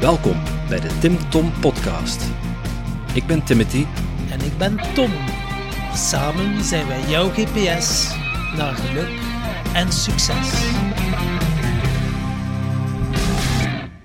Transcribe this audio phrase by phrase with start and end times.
[0.00, 2.22] Welkom bij de Tim Tom Podcast.
[3.14, 3.84] Ik ben Timothy.
[4.30, 5.12] En ik ben Tom.
[5.94, 8.08] Samen zijn wij jouw GPS
[8.56, 9.08] naar geluk
[9.74, 10.50] en succes.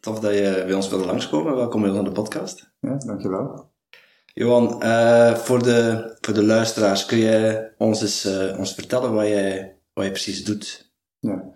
[0.00, 1.56] Tof dat je bij ons wilde langskomen.
[1.56, 2.70] Welkom bij de podcast.
[2.80, 3.74] Ja, dankjewel.
[4.34, 9.26] Johan, uh, voor, de, voor de luisteraars, kun jij ons eens uh, ons vertellen wat
[9.26, 10.92] jij, wat je precies doet?
[11.18, 11.52] Ja.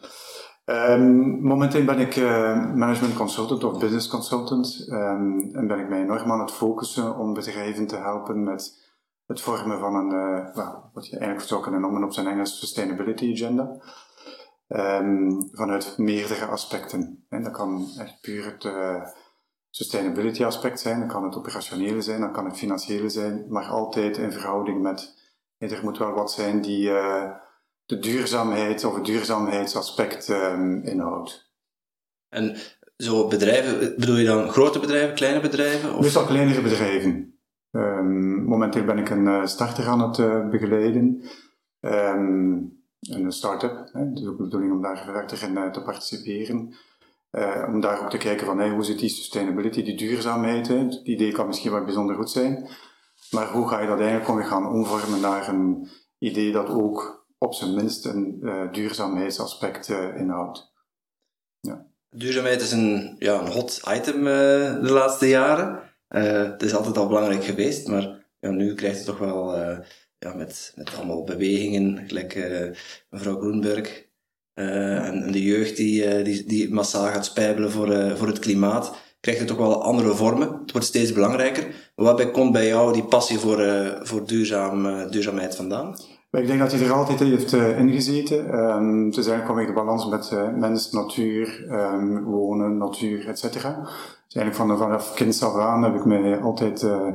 [0.70, 6.00] Um, momenteel ben ik uh, management consultant of business consultant um, en ben ik mij
[6.00, 8.78] enorm aan het focussen om bedrijven te helpen met
[9.26, 10.08] het vormen van een,
[10.54, 13.76] well, wat je eigenlijk zou kunnen noemen op zijn Engels sustainability agenda.
[14.68, 17.24] Um, vanuit meerdere aspecten.
[17.28, 19.02] En dat kan echt puur het uh,
[19.70, 24.16] sustainability aspect zijn, dat kan het operationele zijn, dat kan het financiële zijn, maar altijd
[24.16, 25.14] in verhouding met,
[25.58, 26.90] er moet wel wat zijn die
[27.90, 31.52] de duurzaamheid of het duurzaamheidsaspect um, inhoudt.
[32.28, 32.56] En
[32.96, 35.94] zo bedrijven, bedoel je dan grote bedrijven, kleine bedrijven?
[35.94, 36.00] Of?
[36.00, 37.38] Meestal kleinere bedrijven.
[37.70, 41.22] Um, momenteel ben ik een uh, starter aan het uh, begeleiden.
[41.80, 43.88] Um, een start-up.
[43.92, 44.12] Hè.
[44.12, 46.74] Dus ook de bedoeling om daar verder in uh, te participeren.
[47.66, 50.68] om daar ook te kijken van hey, hoe zit die sustainability, die duurzaamheid.
[50.68, 50.78] Hè.
[50.78, 52.68] Het idee kan misschien wel bijzonder goed zijn.
[53.30, 57.74] Maar hoe ga je dat eigenlijk gaan omvormen naar een idee dat ook op zijn
[57.74, 60.72] minst een uh, duurzaamheidsaspect uh, inhoudt.
[61.60, 61.86] Ja.
[62.10, 65.80] Duurzaamheid is een, ja, een hot item uh, de laatste jaren.
[66.08, 69.56] het is altijd al belangrijk geweest, maar ja, nu krijgt het toch wel
[70.18, 72.34] ja, met, met allemaal bewegingen, gelijk
[73.10, 74.08] mevrouw Groenberg
[74.54, 79.40] en, en, de jeugd die, die, die massaal gaat spijbelen voor, voor het klimaat, krijgt
[79.40, 80.60] het toch wel andere vormen.
[80.60, 81.92] Het wordt steeds belangrijker.
[81.94, 85.96] Wat komt bij jou die passie voor, voor duurzaam, duurzaamheid vandaan?
[86.30, 88.58] Ik denk dat hij er altijd heeft uh, ingezeten.
[88.58, 93.42] Um, het is eigenlijk gewoon de balans met uh, mens, natuur, um, wonen, natuur, etc.
[93.42, 97.08] Dus eigenlijk van, vanaf kind af aan heb ik mij altijd uh,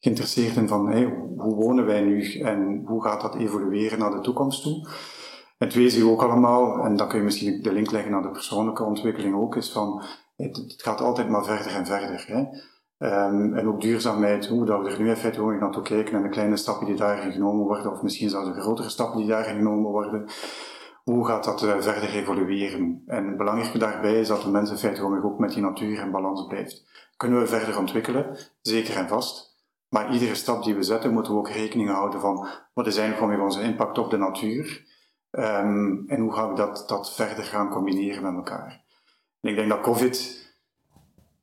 [0.00, 0.94] geïnteresseerd in van
[1.36, 4.88] hoe wonen wij nu en hoe gaat dat evolueren naar de toekomst toe.
[5.58, 8.22] En twee zie je ook allemaal, en dan kun je misschien de link leggen naar
[8.22, 10.02] de persoonlijke ontwikkeling ook, is van
[10.36, 12.24] het, het gaat altijd maar verder en verder.
[12.26, 12.44] Hè.
[12.98, 16.28] Um, en ook duurzaamheid, hoe dat we er nu in gewoon naartoe kijken en de
[16.28, 19.90] kleine stappen die daarin genomen worden, of misschien zelfs de grotere stappen die daarin genomen
[19.90, 20.28] worden,
[21.04, 23.02] hoe gaat dat uh, verder evolueren?
[23.06, 26.00] En het belangrijke daarbij is dat de mens in feite gewoon ook met die natuur
[26.00, 26.84] in balans blijft.
[27.16, 28.36] Kunnen we verder ontwikkelen?
[28.60, 29.54] Zeker en vast.
[29.88, 33.32] Maar iedere stap die we zetten, moeten we ook rekening houden van wat is eigenlijk
[33.32, 34.84] gewoon onze impact op de natuur?
[35.30, 38.84] Um, en hoe gaan we dat, dat verder gaan combineren met elkaar?
[39.40, 40.45] En ik denk dat COVID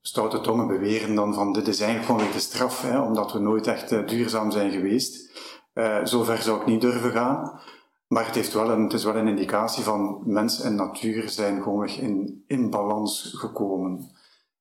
[0.06, 3.40] stoute tongen beweren dan van dit is eigenlijk gewoon weer de straf, hè, omdat we
[3.40, 5.32] nooit echt uh, duurzaam zijn geweest.
[5.74, 7.60] Uh, zover zou ik niet durven gaan.
[8.08, 11.62] Maar het, heeft wel een, het is wel een indicatie van mens en natuur zijn
[11.62, 13.92] gewoon in, in balans gekomen.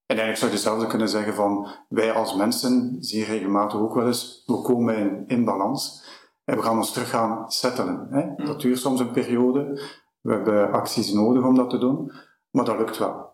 [0.07, 4.07] En eigenlijk zou je hetzelfde kunnen zeggen van, wij als mensen zien regelmatig ook wel
[4.07, 6.05] eens, we komen in, in balans
[6.45, 8.07] en we gaan ons terug gaan settelen.
[8.11, 8.45] Hè?
[8.45, 9.81] Dat duurt soms een periode,
[10.21, 12.13] we hebben acties nodig om dat te doen,
[12.51, 13.32] maar dat lukt wel.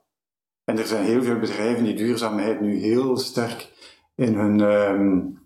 [0.68, 3.72] En er zijn heel veel bedrijven die duurzaamheid nu heel sterk
[4.14, 5.38] in hun, um,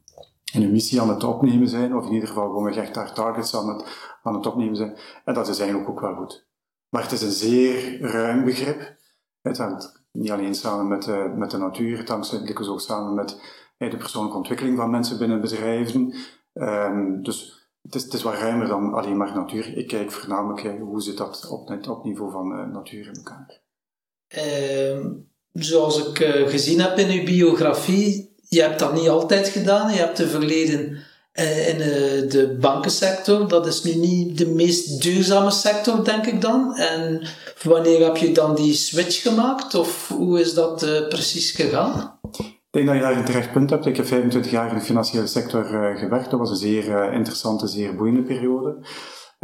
[0.52, 3.56] in hun missie aan het opnemen zijn, of in ieder geval gewoon echt daar targets
[3.56, 3.84] aan het,
[4.22, 4.96] aan het opnemen zijn.
[5.24, 6.46] En dat is eigenlijk ook wel goed.
[6.88, 8.96] Maar het is een zeer ruim begrip.
[9.42, 13.14] Het hangt niet alleen samen met, uh, met de natuur, het hangt dikwijls ook samen
[13.14, 13.40] met
[13.78, 16.14] uh, de persoonlijke ontwikkeling van mensen binnen bedrijven.
[16.52, 19.76] Um, dus het is, wat ruimer dan alleen maar natuur.
[19.76, 23.60] Ik kijk voornamelijk uh, hoe zit dat op, op niveau van natuur in elkaar.
[24.32, 25.06] Ehm,
[25.52, 29.92] zoals ik gezien heb in uw biografie, je hebt dat niet altijd gedaan.
[29.92, 30.96] Je hebt de verleden
[31.34, 33.48] uh, in uh, de bankensector.
[33.48, 36.76] Dat is nu niet de meest duurzame sector, denk ik dan.
[36.76, 37.26] En
[37.62, 39.74] wanneer heb je dan die switch gemaakt?
[39.74, 42.18] Of hoe is dat precies gegaan?
[42.38, 43.86] Ik denk dat je daar een terecht punt hebt.
[43.86, 45.64] Ik heb 25 jaar in de financiële sector
[45.98, 46.30] gewerkt.
[46.30, 48.76] Dat was een zeer interessante, zeer boeiende periode.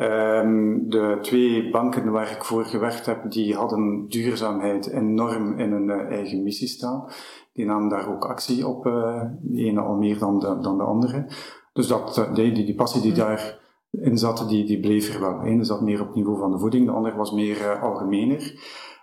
[0.00, 5.90] Um, de twee banken waar ik voor gewerkt heb, die hadden duurzaamheid enorm in hun
[5.90, 7.04] eigen missie staan.
[7.52, 11.26] Die namen daar ook actie op, de ene al meer dan de, dan de andere.
[11.72, 15.40] Dus dat, eh, die, die, die passie die daarin zat, die, die bleef er wel.
[15.40, 17.82] De ene zat meer op het niveau van de voeding, de andere was meer uh,
[17.82, 18.60] algemener.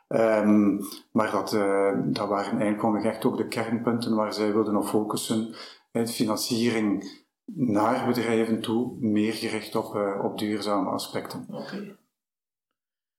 [0.07, 0.79] Um,
[1.11, 1.57] maar dat,
[2.05, 5.55] dat waren eigenlijk echt ook de kernpunten waar zij wilden op focussen.
[6.05, 11.45] Financiering naar bedrijven toe, meer gericht op, uh, op duurzame aspecten.
[11.49, 11.97] Okay.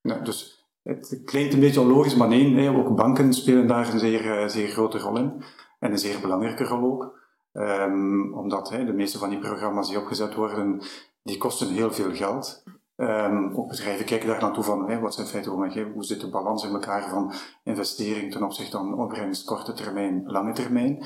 [0.03, 4.51] Nou, dus het klinkt een beetje logisch, maar nee, ook banken spelen daar een zeer,
[4.51, 5.43] zeer grote rol in.
[5.79, 7.25] En een zeer belangrijke rol ook.
[7.53, 10.83] Um, omdat de meeste van die programma's die opgezet worden,
[11.23, 12.65] die kosten heel veel geld.
[12.97, 15.53] Um, ook bedrijven kijken daar naartoe van, wat zijn feiten
[15.93, 17.33] hoe zit de balans in elkaar van
[17.65, 21.05] investering ten opzichte van opbrengst, korte termijn, lange termijn.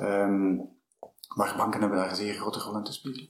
[0.00, 0.73] Um,
[1.34, 3.28] maar banken hebben daar een zeer grote rol in te spelen.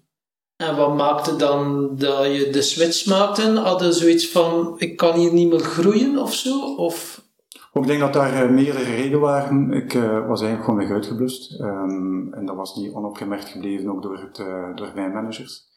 [0.56, 3.60] En wat maakte dan dat je de switch maakte?
[3.60, 6.74] Hadden zoiets van, ik kan hier niet meer groeien of zo?
[6.74, 7.22] Of
[7.72, 9.72] ik denk dat daar uh, meerdere redenen waren.
[9.72, 11.60] Ik uh, was eigenlijk gewoon weg uitgeblust.
[11.60, 15.72] Um, en dat was niet onopgemerkt gebleven, ook door, het, uh, door mijn managers.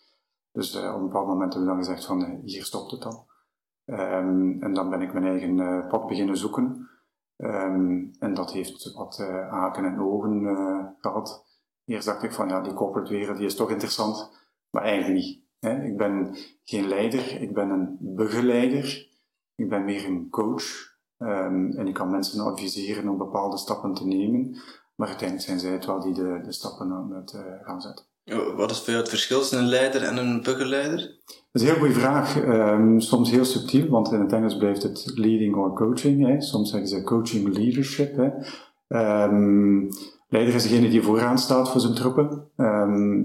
[0.52, 3.26] Dus op een bepaald moment hebben we dan gezegd van, hier stopt het dan.
[3.86, 6.90] Um, en dan ben ik mijn eigen pad beginnen zoeken.
[7.38, 9.18] Um, en dat heeft wat
[9.50, 11.46] haken en ogen gehad.
[11.88, 14.32] Eerst dacht ik van, ja, die corporate wereld die is toch interessant.
[14.70, 15.40] Maar eigenlijk niet.
[15.60, 15.84] Hè?
[15.84, 19.08] Ik ben geen leider, ik ben een begeleider.
[19.56, 20.96] Ik ben meer een coach.
[21.20, 24.56] Um, en ik kan mensen adviseren om bepaalde stappen te nemen,
[24.96, 28.06] maar uiteindelijk zijn zij het wel die de, de stappen aan het uh, gaan zetten.
[28.56, 30.98] Wat is voor jou het verschil tussen een leider en een begeleider?
[31.26, 32.36] Dat is een heel goede vraag.
[32.36, 36.28] Um, soms heel subtiel, want in het Engels blijft het leading or coaching.
[36.28, 36.42] Hè.
[36.42, 38.16] Soms zeggen ze coaching leadership.
[38.16, 38.30] Hè.
[39.24, 39.90] Um,
[40.28, 42.50] leider is degene die vooraan staat voor zijn troepen.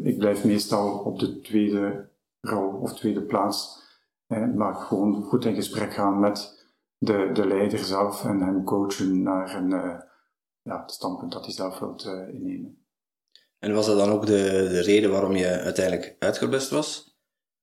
[0.03, 2.09] ik blijf meestal op de tweede
[2.41, 3.81] rol of tweede plaats.
[4.27, 6.67] Hè, maar gewoon goed in gesprek gaan met
[6.99, 9.95] de, de leider zelf en hem coachen naar een uh,
[10.63, 12.87] ja, standpunt dat hij zelf wilt uh, innemen.
[13.59, 17.17] En was dat dan ook de, de reden waarom je uiteindelijk uitgeblust was?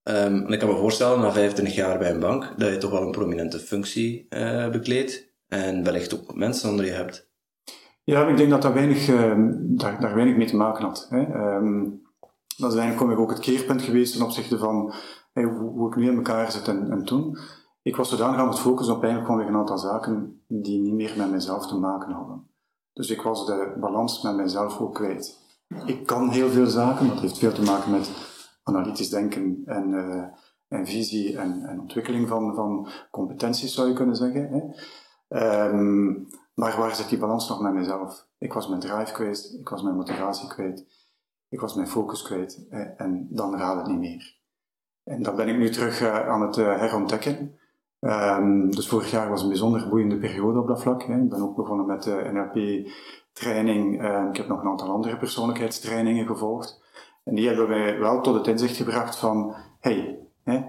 [0.03, 3.01] En ik kan me voorstellen, na 25 jaar bij een bank, dat je toch wel
[3.01, 7.28] een prominente functie uh, bekleedt en wellicht ook mensen onder je hebt.
[8.09, 9.05] Ja, ik denk dat dat weinig,
[9.59, 11.07] daar, daar weinig mee te maken had.
[11.09, 11.53] Hè.
[11.55, 12.01] Um,
[12.57, 14.93] dat is eigenlijk ook het keerpunt geweest ten opzichte van
[15.33, 17.37] hoe, hoe, ik nu in elkaar zit en, en toen
[17.81, 20.93] ik was zodanig aan het focussen op eigenlijk gewoon weer een aantal zaken die niet
[20.93, 22.47] meer met mezelf te maken hadden.
[22.93, 25.37] Dus ik was de balans met mezelf ook kwijt.
[25.85, 28.11] Ik kan heel veel zaken, dat heeft veel te maken met
[28.63, 30.23] analytisch denken en, uh,
[30.67, 34.73] en visie en, en, ontwikkeling van, van competenties, zou je kunnen zeggen.
[35.27, 35.69] Hè.
[35.69, 36.27] Um,
[36.59, 38.27] maar waar zit die balans nog met mezelf?
[38.37, 40.85] Ik was mijn drive kwijt, ik was mijn motivatie kwijt,
[41.49, 44.37] ik was mijn focus kwijt hè, en dan raad het niet meer.
[45.03, 47.57] En dan ben ik nu terug uh, aan het uh, herontdekken.
[47.99, 51.03] Um, dus vorig jaar was een bijzonder boeiende periode op dat vlak.
[51.03, 51.21] Hè.
[51.21, 54.01] Ik ben ook begonnen met de NLP-training.
[54.01, 56.81] Uh, ik heb nog een aantal andere persoonlijkheidstrainingen gevolgd.
[57.23, 60.63] En die hebben mij wel tot het inzicht gebracht van, hey, hè,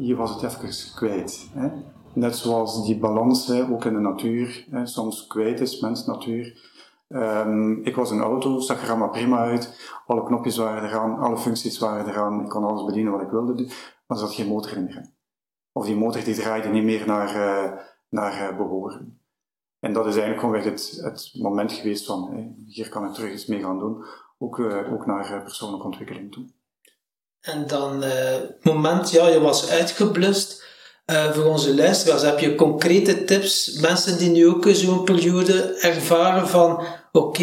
[0.00, 1.50] je was het even kwijt.
[1.52, 1.70] Hè.
[2.14, 6.70] Net zoals die balans ook in de natuur soms kwijt is, mens, natuur.
[7.08, 9.92] Um, ik was een auto, zag er allemaal prima uit.
[10.06, 12.40] Alle knopjes waren eraan, alle functies waren eraan.
[12.40, 13.62] Ik kon alles bedienen wat ik wilde,
[14.06, 15.10] maar er zat geen motor in
[15.72, 17.72] of die motor die draaide niet meer naar, uh,
[18.08, 19.20] naar uh, behoren.
[19.80, 23.46] En dat is eigenlijk gewoon het, het moment geweest van, hier kan ik terug iets
[23.46, 24.04] mee gaan doen,
[24.38, 26.44] ook, uh, ook naar persoonlijke ontwikkeling toe.
[27.40, 30.61] En dan, het moment, ja, je was uitgeblust.
[31.10, 33.78] Uh, voor onze luisteraars, heb je concrete tips?
[33.80, 36.82] Mensen die nu ook zo'n periode ervaren van,
[37.12, 37.42] oké,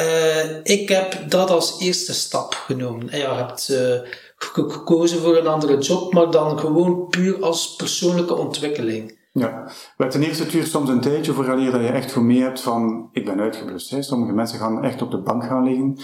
[0.00, 3.10] uh, ik heb dat als eerste stap genomen.
[3.10, 8.34] En je hebt uh, gekozen voor een andere job, maar dan gewoon puur als persoonlijke
[8.34, 9.22] ontwikkeling.
[9.32, 12.60] Ja, maar ten eerste duurt soms een tijdje vooraleer dat je echt voor mee hebt
[12.60, 14.04] van ik ben uitgeblust.
[14.04, 15.94] Sommige mensen gaan echt op de bank gaan liggen.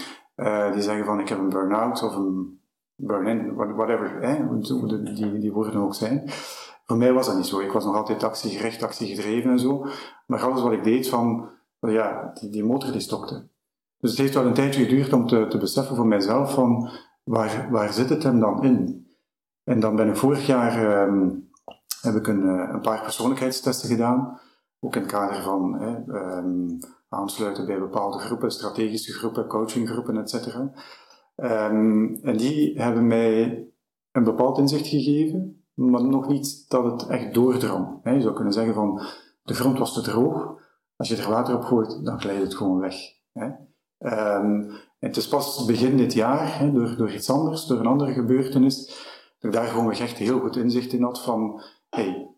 [0.73, 2.61] Die zeggen van ik heb een burn-out of een
[2.94, 4.37] burn-in, whatever, hè,
[5.14, 6.30] die, die woorden ook zijn.
[6.90, 7.61] Voor mij was dat niet zo.
[7.61, 9.87] Ik was nog altijd actiegericht, actiegedreven en zo.
[10.26, 11.49] Maar alles wat ik deed van,
[11.80, 13.49] ja, die, motor die stopte.
[13.99, 16.90] Dus het heeft wel een tijdje geduurd om te, te beseffen voor mijzelf van
[17.25, 19.06] waar, waar zit het hem dan in?
[19.64, 21.50] En dan ben ik vorig jaar um,
[22.00, 24.40] heb ik een, eh, een paar persoonlijkheidstesten gedaan.
[24.80, 25.97] Ook in het kader van hè,
[26.38, 26.78] um,
[27.09, 30.56] aansluiten bij bepaalde groepen, strategische groepen, coachinggroepen, etc.
[31.37, 33.64] Um, en die hebben mij
[34.12, 38.00] een bepaald inzicht gegeven, maar nog niet dat het echt doordrong.
[38.04, 39.02] Je zou kunnen zeggen van,
[39.42, 40.58] de grond was te droog,
[40.96, 42.94] als je er water op gooit, dan glijdt het gewoon weg.
[43.99, 48.87] Um, het is pas begin dit jaar, door, door iets anders, door een andere gebeurtenis,
[49.38, 52.34] dat ik daar gewoon echt heel goed inzicht in had van, hey,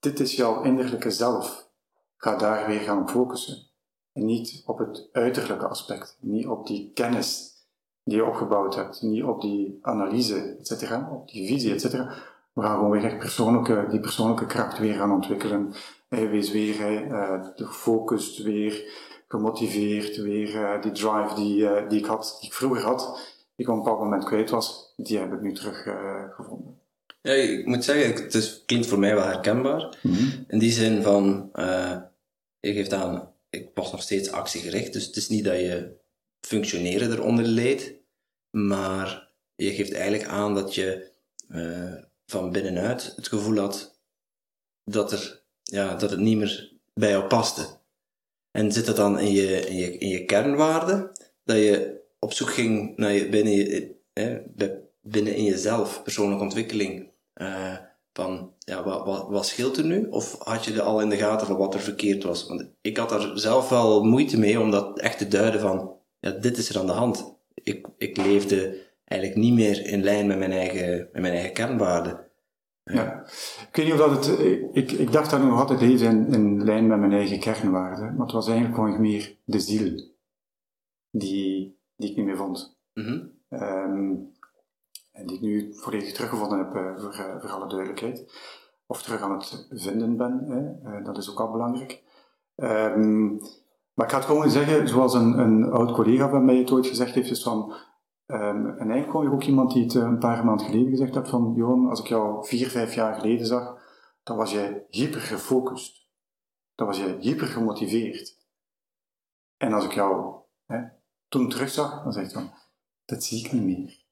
[0.00, 1.70] dit is jouw innerlijke zelf.
[2.16, 3.68] Ga daar weer gaan focussen.
[4.12, 7.50] En niet op het uiterlijke aspect, niet op die kennis
[8.04, 12.14] die je opgebouwd hebt, niet op die analyse, et cetera, op die visie, et cetera.
[12.52, 15.72] We gaan gewoon weer echt persoonlijke, die persoonlijke kracht weer gaan ontwikkelen.
[16.08, 18.92] Hij wees weer uh, gefocust, weer
[19.28, 23.00] gemotiveerd, weer uh, die drive die, uh, die ik had, die ik vroeger had,
[23.56, 25.82] die ik op een bepaald moment kwijt was, die heb ik nu terug
[26.36, 26.78] gevonden.
[27.22, 29.98] Ja, ik moet zeggen, het is, klinkt voor mij wel herkenbaar.
[30.02, 30.42] Mhm.
[30.48, 31.50] In die zin van,
[32.60, 35.98] je geeft aan, ik was nog steeds actiegericht, dus het is niet dat je
[36.40, 37.94] functioneren eronder leed,
[38.50, 41.10] maar je geeft eigenlijk aan dat je
[41.48, 41.94] uh,
[42.26, 43.98] van binnenuit het gevoel had
[44.84, 47.66] dat, er, ja, dat het niet meer bij jou paste.
[48.50, 51.10] En zit dat dan in je, in je, in je kernwaarden?
[51.44, 54.36] Dat je op zoek ging naar je, binnen, je, eh,
[55.00, 57.76] binnen in jezelf, persoonlijke ontwikkeling, uh,
[58.12, 60.06] van ja, wat, wat, wat scheelt er nu?
[60.10, 62.46] Of had je er al in de gaten van wat er verkeerd was?
[62.46, 66.30] Want ik had daar zelf wel moeite mee om dat echt te duiden van ja,
[66.30, 67.38] dit is er aan de hand.
[67.54, 72.28] Ik, ik leefde eigenlijk niet meer in lijn met mijn eigen, met mijn eigen kernwaarden.
[72.84, 73.24] Ja.
[73.68, 74.38] Ik weet niet of dat het,
[74.72, 78.14] ik, ik dacht dat ik nog altijd leefde in, in lijn met mijn eigen kernwaarden,
[78.14, 80.10] maar het was eigenlijk gewoon meer de ziel
[81.10, 82.78] die, die ik niet meer vond.
[82.94, 84.34] Mm um,
[85.12, 88.32] en die ik nu volledig teruggevonden heb, uh, voor, uh, voor alle duidelijkheid.
[88.86, 90.90] Of terug aan het vinden ben, hè.
[90.98, 92.02] Uh, dat is ook al belangrijk.
[92.56, 93.40] Um,
[94.00, 96.86] maar ik ga het gewoon zeggen, zoals een, een oud collega van mij het ooit
[96.86, 97.74] gezegd heeft, is van,
[98.26, 101.28] um, en eigenlijk je ook iemand die het eh, een paar maanden geleden gezegd had
[101.28, 103.78] van, Johan, als ik jou vier, vijf jaar geleden zag,
[104.22, 106.08] dan was jij hyper gefocust.
[106.74, 108.36] Dan was jij hyper gemotiveerd.
[109.56, 110.34] En als ik jou
[110.66, 110.80] hè,
[111.28, 112.50] toen terugzag, dan zeg ik van,
[113.04, 114.04] dat zie ik niet meer.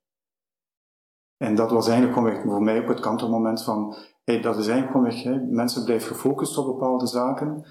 [1.37, 5.21] En dat was eigenlijk gewoon voor mij ook het kantelmoment van, hey, dat is eigenlijk
[5.21, 7.64] gewoon weg, mensen blijven gefocust op bepaalde zaken,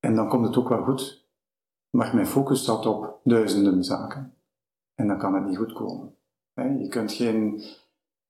[0.00, 1.23] en dan komt het ook wel goed.
[1.94, 4.34] Maar mijn focus zat op duizenden zaken.
[4.94, 6.16] En dan kan het niet goed komen.
[6.54, 7.62] Je kunt geen...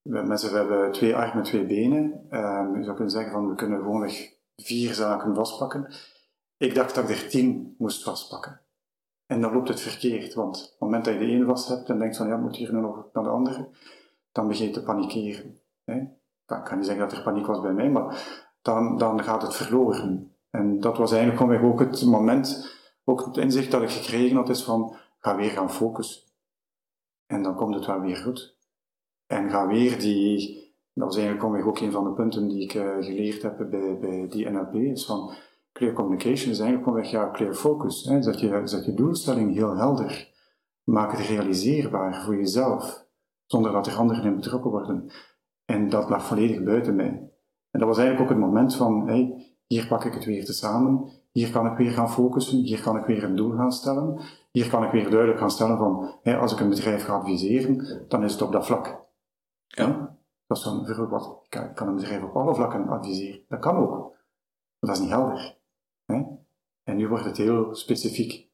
[0.03, 2.27] Mensen hebben twee armen, twee benen.
[2.31, 5.95] Ehm, je zou kunnen zeggen van we kunnen gewoonweg vier zaken vastpakken.
[6.57, 8.61] Ik dacht dat er tien moest vastpakken.
[9.27, 11.89] En dan loopt het verkeerd, want op het moment dat je de ene vast hebt
[11.89, 13.69] en denkt van ja, moet hier nu nog naar de andere,
[14.33, 15.59] dan begin je te panikeren.
[15.85, 16.09] Ik
[16.65, 20.33] kan niet zeggen dat er paniek was bij mij, maar dan, dan gaat het verloren.
[20.51, 22.73] En dat was eigenlijk gewoon ook het moment
[23.05, 26.23] ook het inzicht dat ik gekregen had is van, ga weer gaan focussen.
[27.27, 28.59] En dan komt het wel weer goed.
[29.27, 32.97] En ga weer die, dat was eigenlijk ook een van de punten die ik uh,
[33.01, 35.35] geleerd heb bij, bij die NLP, is van,
[35.73, 38.05] clear communication is eigenlijk gewoon ja, clear focus.
[38.05, 38.23] Hè.
[38.23, 40.33] Zet, je, zet je doelstelling heel helder.
[40.83, 43.07] Maak het realiseerbaar voor jezelf,
[43.47, 45.11] zonder dat er anderen in betrokken worden.
[45.65, 47.33] En dat lag volledig buiten mij.
[47.71, 50.53] En dat was eigenlijk ook het moment van, hey, hier pak ik het weer te
[50.53, 54.21] samen, hier kan ik weer gaan focussen, hier kan ik weer een doel gaan stellen,
[54.51, 58.05] hier kan ik weer duidelijk gaan stellen van, hè, als ik een bedrijf ga adviseren,
[58.09, 59.05] dan is het op dat vlak.
[59.67, 60.17] Ja?
[60.47, 63.41] Dat is dan vroeger wat, ik kan een bedrijf op alle vlakken adviseren.
[63.49, 64.11] Dat kan ook, maar
[64.79, 65.59] dat is niet helder.
[66.05, 66.23] Hè?
[66.85, 68.49] En nu wordt het heel specifiek.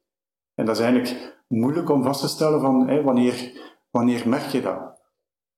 [0.55, 3.53] En dat is eigenlijk moeilijk om vast te stellen van, hè, wanneer,
[3.91, 4.89] wanneer merk je dat?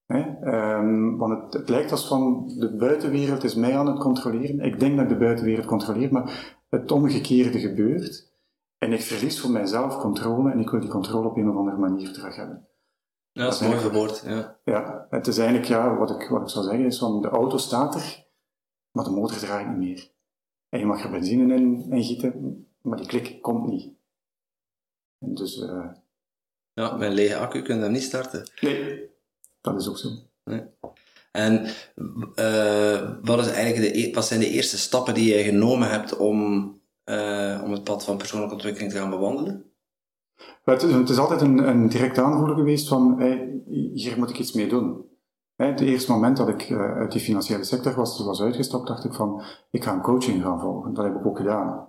[0.07, 4.61] Um, want het, het, lijkt als van de buitenwereld is mij aan het controleren.
[4.61, 8.31] Ik denk dat ik de buitenwereld controleer, maar het omgekeerde gebeurt.
[8.79, 11.77] En ik verlies voor mijzelf controle en ik wil die controle op een of andere
[11.77, 12.69] manier terug hebben.
[13.33, 14.23] Ja, dat is mooi geboord.
[14.27, 14.59] Ja.
[14.65, 17.57] ja, het is eigenlijk, ja, wat ik, wat ik zou zeggen is van de auto
[17.57, 18.27] staat er,
[18.91, 20.11] maar de motor draait niet meer.
[20.69, 23.93] En je mag er benzine in, in gieten, maar die klik komt niet.
[25.19, 25.91] En dus, uh,
[26.73, 28.51] ja, een lege accu kun je hem niet starten.
[28.61, 29.11] Nee,
[29.61, 30.09] dat is ook zo.
[30.45, 30.65] Nee.
[31.33, 31.67] En
[32.37, 36.17] uh, wat, is eigenlijk de, e-, wat zijn de eerste stappen die je genomen hebt
[36.17, 36.41] om,
[37.05, 39.65] uh, om het pad van persoonlijke ontwikkeling te gaan bewandelen?
[40.65, 43.23] Het is, het is altijd een, een direct aanvoelen geweest van,
[43.95, 45.05] hier moet ik iets mee doen.
[45.57, 49.13] Het eerste moment dat ik uh, uit die financiële sector was, was uitgestapt, dacht ik
[49.13, 50.95] van, ik ga een coaching gaan volgen.
[50.95, 51.89] Dat heb ik ook gedaan.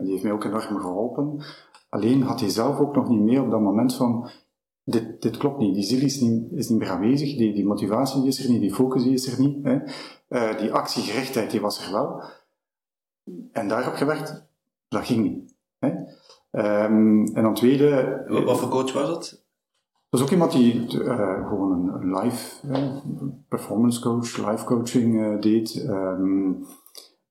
[0.00, 1.42] Die heeft mij ook enorm geholpen.
[1.88, 4.30] Alleen had hij zelf ook nog niet meer op dat moment van,
[4.84, 8.26] dit, dit klopt niet, die ziel is niet, is niet meer aanwezig, die, die motivatie
[8.26, 9.78] is er niet, die focus is er niet, hè.
[10.28, 12.22] Uh, die actiegerichtheid die was er wel.
[13.52, 14.46] En daarop gewerkt,
[14.88, 15.54] dat ging niet.
[15.78, 15.88] Hè.
[16.84, 18.22] Um, en dan tweede...
[18.28, 19.42] Wat, wat voor coach was dat?
[20.08, 22.96] Dat is ook iemand die uh, gewoon een, live uh,
[23.48, 25.84] performance coach, live coaching uh, deed.
[25.88, 26.66] Um,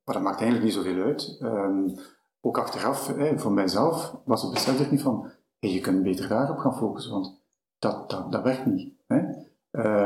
[0.04, 1.38] maar dat maakt eigenlijk niet zoveel uit.
[1.42, 1.96] Um,
[2.42, 6.58] ook achteraf, voor mijzelf, was het besef er niet van, hey, je kunt beter daarop
[6.58, 7.43] gaan focussen, want
[7.84, 8.94] dat, dat, dat werkt niet.
[9.08, 9.18] Hè.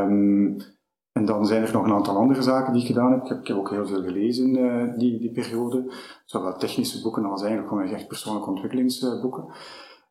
[0.02, 0.58] Um,
[1.12, 3.22] en dan zijn er nog een aantal andere zaken die ik gedaan heb.
[3.22, 5.94] Ik heb, ik heb ook heel veel gelezen uh, die, die periode.
[6.26, 9.46] Zowel technische boeken als eigenlijk gewoon echt persoonlijke ontwikkelingsboeken.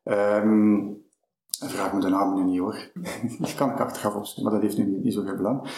[0.02, 1.04] En
[1.48, 2.90] vraag me de naam nu niet hoor.
[3.38, 5.68] Die kan ik achteraf opzoeken, maar dat heeft nu niet, niet zoveel belang.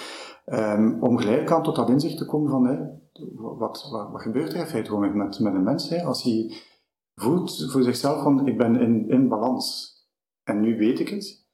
[0.47, 2.91] Um, om geleidelijk aan tot dat inzicht te komen van,
[3.35, 6.03] wat, wat, gebeurt er in feite gewoon met, met een mens?
[6.05, 6.53] Als hij
[7.15, 9.97] voelt voor zichzelf van, ik ben in, in balans.
[10.45, 11.48] En nu weet ik het.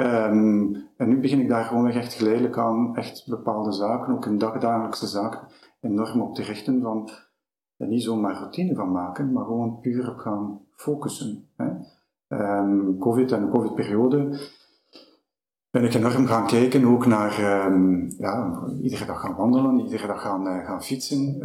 [0.00, 4.38] Um, en nu begin ik daar gewoon echt geleidelijk aan echt bepaalde zaken, ook in
[4.38, 5.48] dagdagelijkse zaken,
[5.80, 7.10] enorm op te richten van,
[7.76, 11.48] en niet zomaar routine van maken, maar gewoon puur op gaan focussen.
[11.56, 11.70] Hè?
[12.58, 14.38] Um, COVID en de COVID-periode
[15.70, 20.22] ben ik enorm gaan kijken ook naar um, ja, iedere dag gaan wandelen, iedere dag
[20.22, 21.38] gaan, uh, gaan fietsen,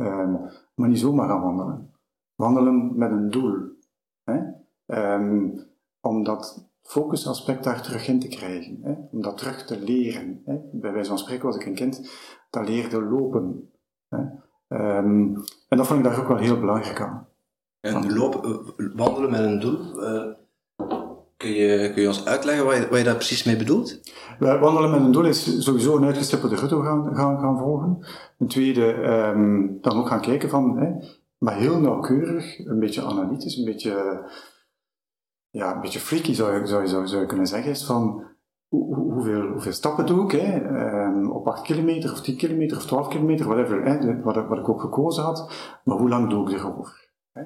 [0.75, 1.93] maar niet zomaar gaan wandelen.
[2.35, 3.57] Wandelen met een doel.
[4.23, 4.39] Hè?
[5.15, 5.59] Um,
[5.99, 8.93] om dat focusaspect daar terug in te krijgen, hè?
[9.11, 10.41] om dat terug te leren.
[10.45, 10.55] Hè?
[10.71, 12.09] Bij wijze van spreken was ik een kind
[12.49, 13.71] dat leerde lopen.
[14.09, 14.17] Hè?
[14.67, 17.27] en dat vond ik daar ook wel heel belangrijk aan.
[17.79, 20.33] En lopen, wandelen met een doel, uh
[21.41, 23.99] Kun je, kun je ons uitleggen wat je, wat je daar precies mee bedoelt?
[24.39, 28.05] Wandelen met een doel is sowieso een uitgestippelde route gaan, gaan, gaan volgen.
[28.37, 28.85] Ten tweede,
[29.33, 30.91] um, dan ook gaan kijken van, hè,
[31.37, 34.21] maar heel nauwkeurig, een beetje analytisch, een beetje,
[35.51, 38.23] ja, een beetje freaky zou zou je, zou je kunnen zeggen, is van
[38.67, 40.55] hoe, hoeveel, hoeveel stappen doe ik, hè,
[41.05, 44.69] um, op 8 kilometer of 10 kilometer of 12 kilometer, whatever, hè, wat, wat ik
[44.69, 45.51] ook gekozen had,
[45.83, 47.09] maar hoe lang doe ik erover?
[47.33, 47.43] Hè?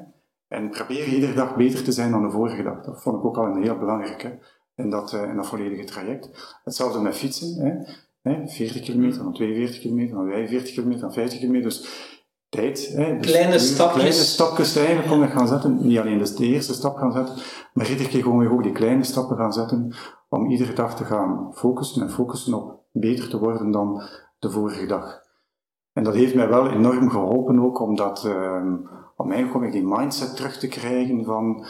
[0.47, 2.81] En probeer iedere dag beter te zijn dan de vorige dag.
[2.81, 4.39] Dat vond ik ook al een heel belangrijke
[4.75, 6.57] in dat, uh, in dat volledige traject.
[6.63, 7.85] Hetzelfde met fietsen.
[8.21, 11.69] Hè, 40 kilometer, dan 42 kilometer, dan 45 kilometer, dan 50 kilometer.
[11.69, 12.14] Dus
[12.55, 12.91] tijd.
[12.95, 14.01] Hè, dus kleine stapjes.
[14.03, 15.77] Kleine stapjes eigenlijk ik gaan zetten.
[15.81, 17.35] Niet alleen dus de eerste stap gaan zetten,
[17.73, 19.93] maar iedere keer gewoon weer ook die kleine stappen gaan zetten.
[20.29, 24.01] Om iedere dag te gaan focussen en focussen op beter te worden dan
[24.39, 25.23] de vorige dag.
[25.93, 28.23] En dat heeft mij wel enorm geholpen ook, omdat...
[28.27, 28.63] Uh,
[29.15, 31.65] om eigenlijk die mindset terug te krijgen van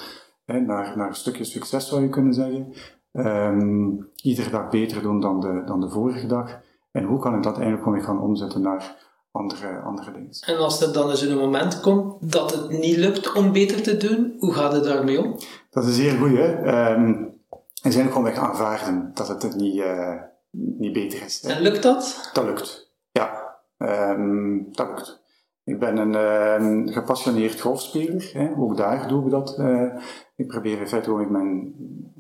[0.46, 2.74] hè, naar, naar een stukje succes zou je kunnen zeggen.
[3.12, 6.60] Um, iedere dag beter doen dan de, dan de vorige dag.
[6.92, 9.04] En hoe kan ik dat eigenlijk gewoon gaan omzetten naar
[9.36, 10.30] andere, andere dingen.
[10.42, 13.98] En als er dan eens een moment komt dat het niet lukt om beter te
[13.98, 15.36] doen, hoe gaat het daarmee om?
[15.70, 16.94] Dat is zeer goed, hè.
[16.94, 17.34] Um,
[17.82, 20.22] en zijn gewoon weg aanvaarden dat het niet, uh,
[20.52, 21.42] niet beter is.
[21.42, 21.54] Hè.
[21.54, 22.30] En lukt dat?
[22.34, 23.58] Dat lukt, ja.
[23.78, 25.24] Um, dat lukt.
[25.64, 28.30] Ik ben een uh, gepassioneerd golfspeler.
[28.34, 28.52] Hè.
[28.58, 29.58] Ook daar doen we dat.
[29.60, 29.96] Uh,
[30.36, 31.74] ik probeer in feite in mijn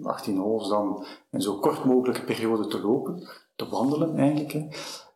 [0.03, 4.51] 18 holes dan in zo kort mogelijke periode te lopen, te wandelen eigenlijk.
[4.51, 4.67] Hè.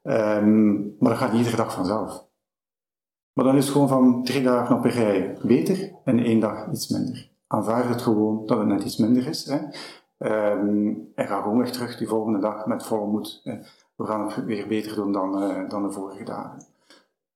[0.04, 2.28] Um, maar dat gaat niet iedere dag vanzelf.
[3.34, 6.68] Maar dan is het gewoon van drie dagen op een rij beter en één dag
[6.72, 7.30] iets minder.
[7.48, 9.46] Aanvaard het gewoon dat het net iets minder is.
[9.46, 9.58] Hè.
[10.52, 13.42] Um, en ga gewoon weer terug die volgende dag met volle moed.
[13.44, 13.54] Hè.
[13.96, 16.66] We gaan het weer beter doen dan, uh, dan de vorige dagen.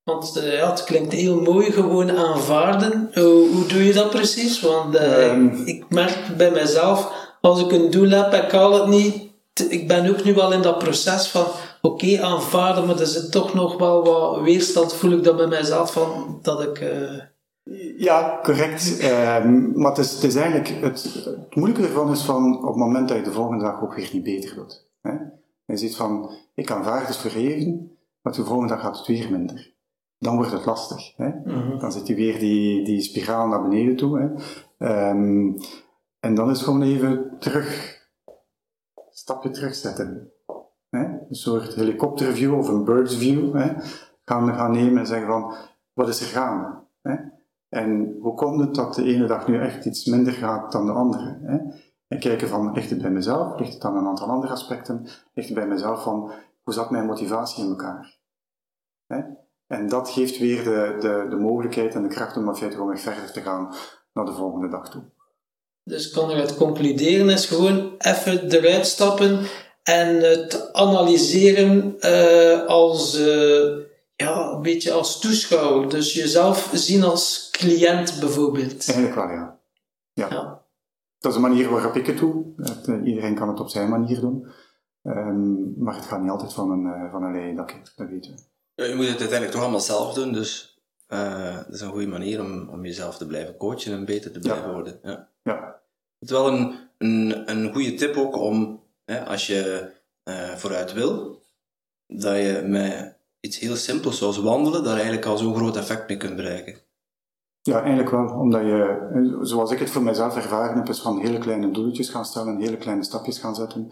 [0.04, 3.10] Want uh, ja, het klinkt heel mooi, gewoon aanvaarden.
[3.14, 4.62] Hoe, hoe doe je dat precies?
[4.62, 8.88] Want uh, um, ik merk bij mezelf, als ik een doel heb ik haal het
[8.88, 9.32] niet,
[9.70, 11.46] ik ben ook nu wel in dat proces van,
[11.88, 15.48] oké, okay, aanvaarden, maar er zit toch nog wel wat weerstand, voel ik dat bij
[15.48, 16.82] mezelf, van dat ik...
[16.82, 17.22] Uh...
[17.98, 19.04] Ja, correct.
[19.04, 22.76] um, maar het is, het is eigenlijk, het, het moeilijke ervan is van, op het
[22.76, 24.88] moment dat je de volgende dag ook weer niet beter doet.
[25.02, 25.12] Hè?
[25.66, 29.32] Je ziet van, ik aanvaard het voor even, maar de volgende dag gaat het weer
[29.32, 29.74] minder
[30.24, 31.14] dan wordt het lastig.
[31.18, 31.30] Hè?
[31.30, 31.80] Mm-hmm.
[31.80, 34.20] Dan zit je weer die, die spiraal naar beneden toe.
[34.20, 35.10] Hè?
[35.10, 35.58] Um,
[36.20, 37.98] en dan is het gewoon even terug,
[39.10, 40.32] stapje terugzetten.
[40.94, 41.04] Hè?
[41.04, 43.56] Een soort helikopterview of een bird's view.
[43.56, 43.74] Hè?
[44.26, 45.54] gaan, gaan nemen en zeggen van,
[45.94, 46.80] wat is er gaande?
[47.02, 47.16] Hè?
[47.70, 50.92] En hoe komt het dat de ene dag nu echt iets minder gaat dan de
[50.92, 51.40] andere?
[51.42, 51.58] Hè?
[52.08, 53.60] En kijken van, ligt het bij mezelf?
[53.60, 55.08] Ligt het aan een aantal andere aspecten?
[55.34, 56.32] Ligt het bij mezelf van,
[56.64, 58.18] hoe zat mijn motivatie in elkaar?
[59.08, 59.22] Hè?
[59.68, 63.32] En dat geeft weer de, de, de mogelijkheid en de kracht om gewoon weer verder
[63.32, 63.74] te gaan
[64.14, 65.04] naar de volgende dag toe.
[65.84, 69.40] Dus kan eruit concluderen is gewoon even eruit stappen
[69.84, 73.78] en het analyseren uh, als, uh,
[74.16, 75.90] ja, een beetje als toeschouwer.
[75.90, 78.88] Dus jezelf zien als cliënt bijvoorbeeld.
[78.90, 79.60] Eigenlijk wel, ja.
[80.14, 80.28] ja.
[80.30, 80.62] ja.
[81.20, 82.46] Dat is een manier waarop ik het doe.
[82.86, 84.48] Uh, iedereen kan het op zijn manier doen.
[85.04, 88.36] Um, maar het gaat niet altijd van een, van een leien dakje, dat weten
[88.76, 88.84] we.
[88.84, 92.70] Je moet het uiteindelijk toch allemaal zelf doen, dus dat is een goede manier om,
[92.70, 94.74] om jezelf te blijven coachen en beter te blijven ja.
[94.74, 95.00] worden.
[95.04, 95.30] Ja.
[95.44, 95.82] ja.
[96.20, 98.83] Het is wel een, een, een goede tip ook om,
[99.20, 99.92] als je
[100.24, 101.42] uh, vooruit wil,
[102.08, 106.18] dat je met iets heel simpels zoals wandelen, daar eigenlijk al zo'n groot effect mee
[106.18, 106.82] kunt bereiken.
[107.62, 108.40] Ja, eigenlijk wel.
[108.40, 112.26] Omdat je, zoals ik het voor mezelf ervaren heb, is van hele kleine doelletjes gaan
[112.26, 113.92] stellen, hele kleine stapjes gaan zetten.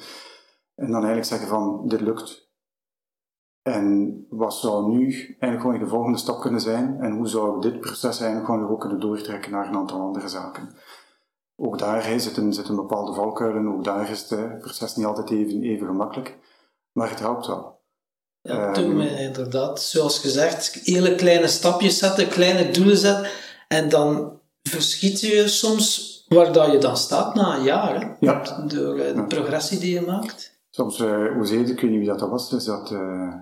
[0.75, 2.49] En dan eigenlijk zeggen van, dit lukt.
[3.61, 6.99] En wat zou nu eigenlijk gewoon de volgende stap kunnen zijn?
[6.99, 10.75] En hoe zou dit proces eigenlijk gewoon ook kunnen doortrekken naar een aantal andere zaken?
[11.55, 15.87] Ook daar zitten, zitten bepaalde valkuilen, ook daar is het proces niet altijd even, even
[15.87, 16.37] gemakkelijk,
[16.91, 17.79] maar het helpt wel.
[18.41, 23.31] Ja, um, me inderdaad, zoals gezegd, hele kleine stapjes zetten, kleine doelen zetten,
[23.67, 28.07] en dan verschiet je soms waar dat je dan staat na een jaar, hè?
[28.19, 28.65] Ja.
[28.67, 29.23] door uh, de Ja.
[29.23, 30.59] progressie die je maakt.
[30.69, 33.33] Soms, uh, hoe zei ik weet niet wie dat, dat was, is dat uh,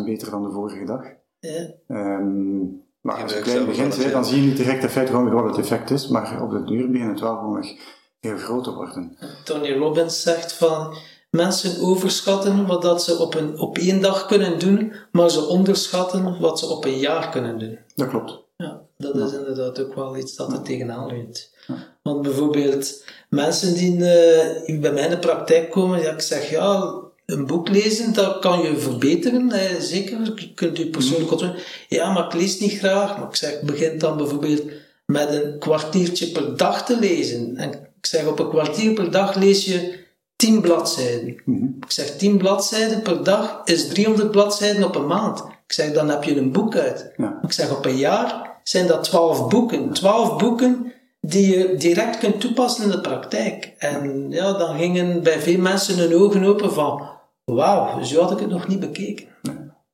[0.00, 1.02] 1% beter dan de vorige dag.
[1.38, 1.68] Ja.
[1.88, 5.24] Um, maar als je ik klein begint, dan zie je niet direct het feit gewoon
[5.24, 7.74] weer wat het effect is, maar op de duur begint het wel gewoon echt
[8.20, 9.16] heel groot te worden.
[9.44, 10.96] Tony Robbins zegt van
[11.30, 16.40] mensen overschatten wat dat ze op, een, op één dag kunnen doen, maar ze onderschatten
[16.40, 17.78] wat ze op een jaar kunnen doen.
[17.94, 18.44] Dat klopt.
[18.56, 21.54] Ja, dat is inderdaad ook wel iets dat er tegenaan leunt.
[22.02, 26.94] Want bijvoorbeeld mensen die eh, bij mij in de praktijk komen, ja, ik zeg ja,
[27.26, 30.18] een boek lezen, dat kan je verbeteren, zeker.
[30.34, 31.66] Je kunt je persoonlijk ontwikkelen.
[31.88, 33.18] Ja, maar ik lees niet graag.
[33.18, 34.62] Maar ik zeg, begin dan bijvoorbeeld
[35.06, 37.56] met een kwartiertje per dag te lezen.
[37.56, 40.04] En ik zeg, op een kwartier per dag lees je
[40.36, 41.42] 10 bladzijden.
[41.44, 41.64] Mhm.
[41.64, 45.38] Ik zeg, 10 bladzijden per dag is 300 bladzijden op een maand.
[45.38, 47.12] Ik zeg, dan heb je een boek uit.
[47.16, 47.38] Ja.
[47.42, 49.92] Ik zeg, op een jaar zijn dat 12 boeken.
[49.92, 53.72] 12 boeken die je direct kunt toepassen in de praktijk.
[53.78, 57.15] En ja, dan gingen bij veel mensen hun ogen open van,
[57.54, 59.26] wauw, zo had ik het nog niet bekeken.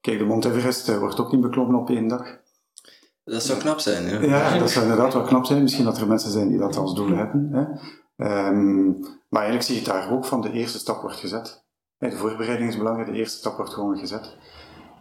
[0.00, 2.40] Kijk, de Mount Everest eh, wordt ook niet beklommen op één dag.
[3.24, 4.20] Dat zou knap zijn, ja.
[4.20, 5.62] Ja, dat zou inderdaad wel knap zijn.
[5.62, 7.48] Misschien dat er mensen zijn die dat als doel hebben.
[7.52, 7.64] Hè.
[8.26, 8.86] Ehm,
[9.28, 11.64] maar eigenlijk zie je daar ook van de eerste stap wordt gezet.
[11.98, 14.36] Hè, De voorbereiding is belangrijk, de eerste stap wordt gewoon gezet.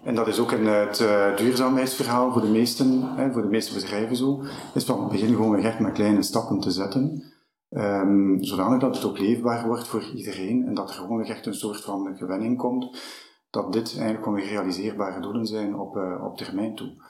[0.03, 3.73] En dat is ook in het eh, duurzaamheidsverhaal voor de meesten, hè, voor de meeste
[3.73, 7.23] bedrijven zo, is van beginnen gewoon weer echt met kleine stappen te zetten.
[7.71, 11.53] Ehm, zodanig dat het ook leefbaar wordt voor iedereen en dat er gewoon echt een
[11.53, 13.01] soort van gewenning komt.
[13.49, 17.03] Dat dit eigenlijk gewoon weer realiseerbare doelen zijn op, eh, op termijn toe.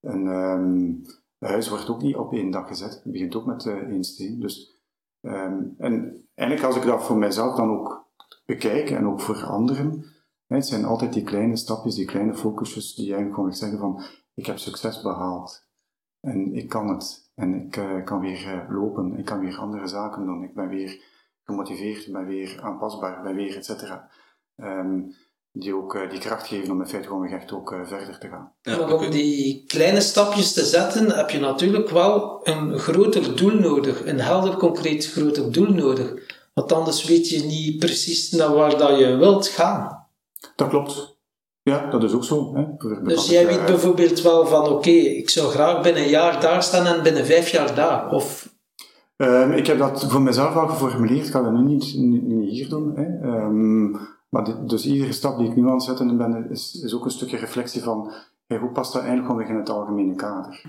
[0.00, 0.92] Ehm,
[1.38, 2.94] het huis wordt ook niet op één dag gezet.
[2.94, 4.40] Het begint ook met eh, één steen.
[4.40, 4.82] Dus,
[5.20, 8.08] ehm, en eigenlijk als ik dat voor mijzelf dan ook
[8.44, 10.04] bekijk en ook voor anderen,
[10.46, 14.02] hè, het zijn altijd die kleine stapjes, die kleine focusjes die eigenlijk gewoon zeggen van
[14.34, 15.68] ik heb succes behaald.
[16.20, 17.25] En ik kan het.
[17.36, 19.18] En ik eh, kan weer eh, lopen.
[19.18, 20.42] Ik kan weer andere zaken doen.
[20.42, 21.02] Ik ben weer
[21.44, 22.06] gemotiveerd.
[22.06, 23.16] Ik ben weer aanpasbaar.
[23.16, 24.10] Ik ben weer et cetera.
[24.56, 25.00] Ehm,
[25.52, 28.52] die ook eh, die kracht geven om in feite gewoon echt ook verder te gaan.
[28.62, 33.58] Ja, maar om die kleine stapjes te zetten, heb je natuurlijk wel een groter doel
[33.58, 34.06] nodig.
[34.06, 36.34] Een helder, concreet groter doel nodig.
[36.54, 40.06] Want anders weet je niet precies naar waar dat je wilt gaan.
[40.56, 41.15] Dat klopt.
[41.70, 42.54] Ja, dat is ook zo.
[42.54, 42.64] Hè.
[43.02, 46.86] Dus jij weet bijvoorbeeld wel van, oké, ik zou graag binnen een jaar daar staan
[46.86, 48.10] en binnen vijf jaar daar.
[48.10, 48.54] Of,
[49.16, 51.26] Ehm, ik heb dat voor mezelf al geformuleerd.
[51.26, 52.92] Ik ga dat nu niet, nu, nu niet hier doen.
[52.96, 53.04] Hè.
[53.30, 53.90] Ehm,
[54.28, 57.04] maar dit- dus iedere stap die ik nu aan het zetten ben, is, is ook
[57.04, 58.12] een stukje reflectie van
[58.46, 60.62] hey, hoe past dat eigenlijk gewoon in het algemene kader.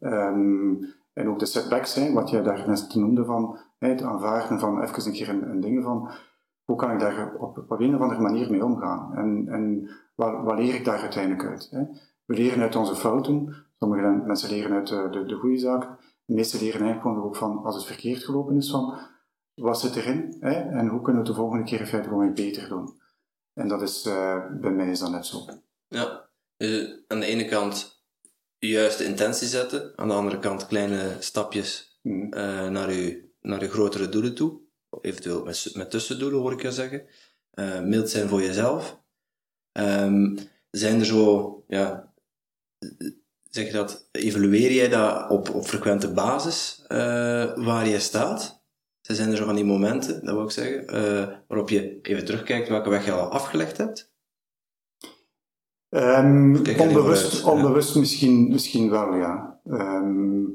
[0.00, 0.72] Ehm,
[1.12, 4.82] en ook de setbacks, hè, wat jij daar net noemde, van hè, het aanvaarden van
[4.82, 6.08] even een keer een, een dingen van
[6.66, 9.14] hoe kan ik daar op, op een of andere manier mee omgaan?
[9.14, 11.68] En, en wat, wat leer ik daar uiteindelijk uit?
[11.70, 11.82] Hè?
[12.24, 13.54] We leren uit onze fouten.
[13.78, 15.98] Sommige mensen leren uit de, de, de goede zaken.
[16.24, 18.98] De meeste leren eigenlijk gewoon ook van, als het verkeerd gelopen is, van
[19.54, 20.36] wat zit erin?
[20.40, 20.52] Hè?
[20.52, 23.00] En hoe kunnen we het de volgende keer in feite gewoon weer beter doen?
[23.54, 25.38] En dat is, eh, bij mij is dat net zo.
[25.88, 26.28] Ja.
[26.56, 28.04] Dus aan de ene kant
[28.58, 32.32] de juiste intentie zetten, aan de andere kant kleine stapjes Mhm.
[32.32, 34.60] eh, naar, uw, naar uw grotere doelen toe.
[35.02, 37.06] Eventueel met, met tussendoelen, hoor ik je zeggen.
[37.50, 39.00] Eh mild zijn voor jezelf.
[39.72, 40.36] Ehm,
[40.70, 42.12] zijn er zo, ja,
[43.50, 48.64] zeg je dat, evalueer jij dat op, op frequente basis uh, waar je staat?
[49.00, 52.68] Zijn er zo van die momenten, dat wil ik zeggen, uh, waarop je even terugkijkt
[52.68, 54.14] welke weg je al afgelegd hebt?
[55.88, 59.60] Um, onbewust, onbewust misschien, misschien wel, ja.
[59.64, 60.54] Um,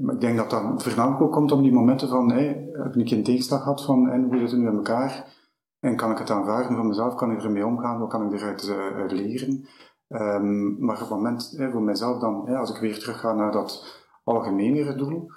[0.00, 3.10] maar ik denk dat dat voornamelijk ook komt om die momenten van, hey, heb ik
[3.10, 5.38] een tegenslag gehad van, en hoe zit het nu in elkaar?
[5.80, 7.14] En kan ik het aanvaarden van mezelf?
[7.14, 7.98] Kan ik ermee omgaan?
[7.98, 9.66] Wat kan ik eruit uh, leren?
[10.08, 14.02] Um, maar op het moment, voor mezelf dan, als ik weer terug ga naar dat
[14.24, 15.30] algemenere doel,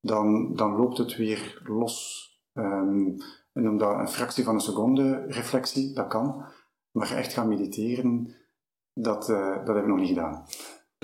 [0.00, 2.24] dan, dan loopt het weer los.
[2.52, 3.16] Um,
[3.52, 6.44] en dat een fractie van een seconde reflectie, dat kan.
[6.90, 8.34] Maar echt gaan mediteren,
[8.92, 10.44] dat, uh, dat heb ik nog niet gedaan.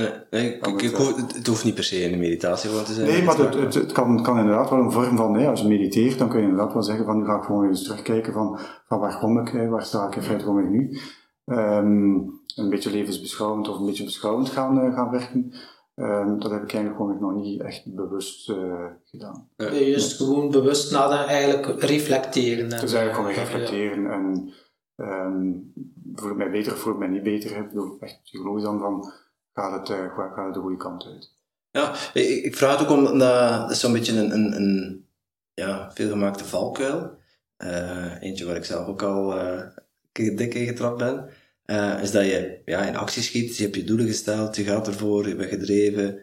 [0.01, 3.07] Nee, nee ik, ik, het, het, hoeft niet per se in de meditatie te zijn.
[3.07, 5.69] Nee, maar het, het, het, kan, kan inderdaad wel een vorm van, nee, als je
[5.69, 8.59] mediteert, dan kun je inderdaad wel zeggen van, nu ga ik gewoon eens terugkijken van,
[8.89, 10.99] van waar kom ik, waar sta ik in feite kom ik nu.
[11.45, 15.53] Um, een beetje levensbeschouwend of een beetje beschouwend gaan, uh, gaan werken.
[15.95, 19.49] Um, dat heb ik eigenlijk gewoon nog niet echt bewust uh, gedaan.
[19.57, 22.69] Nee, juist gewoon bewust nadenken, eigenlijk reflecteren.
[22.69, 24.11] Dus eigenlijk gewoon reflecteren ja.
[24.11, 24.53] en
[24.97, 25.73] um,
[26.15, 27.57] voel ik mij beter of voel ik mij niet beter.
[27.57, 29.13] Ik bedoel, echt psychologisch dan van,
[29.53, 31.39] gaat het, uh, gaat het de goede kant uit.
[31.71, 35.09] Ja, ik, vraag het ook omdat dat is zo'n beetje een, een, een
[35.55, 37.19] ja, veelgemaakte valkuil.
[37.59, 39.67] Uh, eentje waar ik zelf ook al uh,
[40.13, 41.31] dik in getrapt ben.
[41.67, 44.87] Uh, is dat je ja, in actie schiet, je hebt je doelen gesteld, je gaat
[44.87, 46.19] ervoor, je bent gedreven,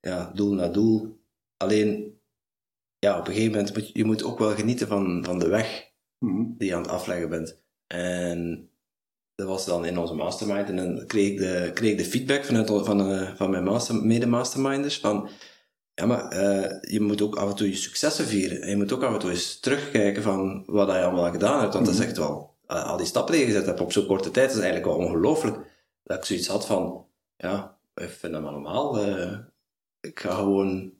[0.00, 1.20] ja, doel na doel.
[1.56, 2.20] Alleen,
[2.98, 5.90] ja, op een gegeven moment moet je moet ook wel genieten van, van de weg
[6.18, 6.54] mm-hmm.
[6.58, 7.60] die je aan het afleggen bent.
[7.86, 8.70] En
[9.38, 10.68] dat was dan in onze mastermind.
[10.68, 14.98] En dan kreeg ik de, kreeg de feedback vanuit, van, uh, van mijn master, mede-masterminders
[14.98, 15.28] van...
[15.94, 18.62] Ja, maar uh, je moet ook af en toe je successen vieren.
[18.62, 21.72] En je moet ook af en toe eens terugkijken van wat je allemaal gedaan hebt.
[21.72, 22.56] Want dat is echt wel...
[22.68, 24.96] Uh, al die stappen die je gezet hebt op zo'n korte tijd, dat is eigenlijk
[24.96, 25.56] wel ongelooflijk.
[26.02, 27.06] Dat ik zoiets had van...
[27.36, 28.98] Ja, ik vind dat maar normaal.
[30.00, 30.92] ik ga gewoon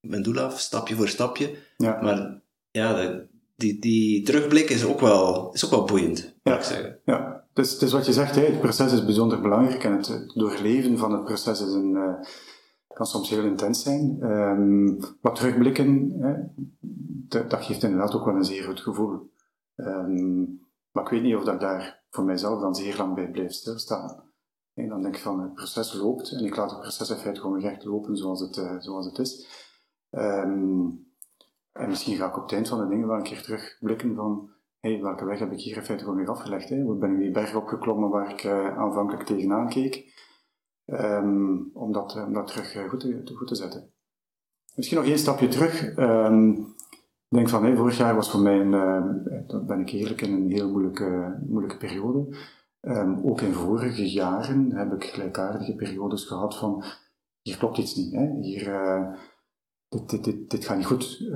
[0.00, 1.54] mijn doel af, stapje voor stapje.
[1.76, 2.02] Ja.
[2.02, 3.20] Maar ja,
[3.56, 6.56] die, die terugblik is ook wel, is ook wel boeiend, ja.
[6.56, 7.00] ik zeggen.
[7.04, 10.98] Ja, het is wat je zegt, hè, het proces is bijzonder belangrijk en het, doorleven
[10.98, 12.14] van het proces is een, uh,
[12.86, 14.22] kan soms heel intens zijn.
[14.22, 16.34] Um, wat terugblikken, hè,
[17.48, 19.30] dat, geeft inderdaad ook wel een zeer goed gevoel.
[19.76, 23.52] Um, maar ik weet niet of dat daar voor mijzelf dan zeer lang bij blijf
[23.52, 24.24] stilstaan.
[24.74, 27.40] En dan denk ik van het proces loopt en ik laat het proces in feite
[27.40, 29.46] gewoon echt lopen zoals het, uh, zoals het is.
[30.10, 31.06] Um,
[31.72, 34.50] en misschien ga ik op het eind van de dingen wel een keer terugblikken van
[34.86, 36.68] hey, welke weg heb ik hier in feite gewoon weer afgelegd?
[36.68, 36.82] Hè?
[36.82, 40.14] Hoe ben ik die berg opgeklommen waar ik uh, aanvankelijk tegenaan keek?
[40.86, 43.92] Um, om, dat, om dat terug uh, goed, te, goed te zetten.
[44.74, 45.96] Misschien nog één stapje terug.
[45.96, 46.52] Um,
[47.28, 48.70] ik denk van, hey, vorig jaar was voor mij,
[49.46, 52.36] dat ben ik eerlijk, in een heel moeilijke, moeilijke periode.
[52.80, 56.84] Um, ook in vorige jaren heb ik gelijkaardige periodes gehad van,
[57.42, 58.12] hier klopt iets niet.
[58.12, 58.30] Hè?
[58.40, 58.64] Hier,
[59.88, 61.30] dit, dit, dit, dit gaat niet goed.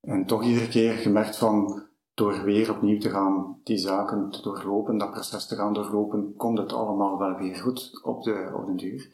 [0.00, 1.82] En toch iedere keer gemerkt van,
[2.14, 6.58] door weer opnieuw te gaan die zaken te doorlopen, dat proces te gaan doorlopen, komt
[6.58, 9.10] het allemaal wel weer goed op de, op de duur.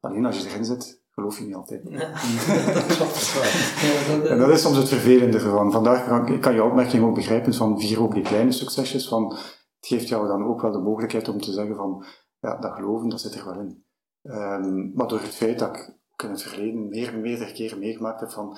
[0.00, 1.82] Alleen als je erin zit, geloof je niet altijd.
[2.74, 4.30] Dat klopt wel.
[4.30, 5.72] En dat is soms het vervelende ervan.
[5.72, 9.86] Vandaar kan, kan je opmerking ook begrijpen van vier ook die kleine succesjes, van het
[9.86, 12.04] geeft jou dan ook wel de mogelijkheid om te zeggen van,
[12.40, 13.84] ja, dat geloven, dat zit er wel in.
[14.22, 18.30] Um, maar door het feit dat ik in het verleden meer, meerdere keren meegemaakt heb
[18.30, 18.56] van,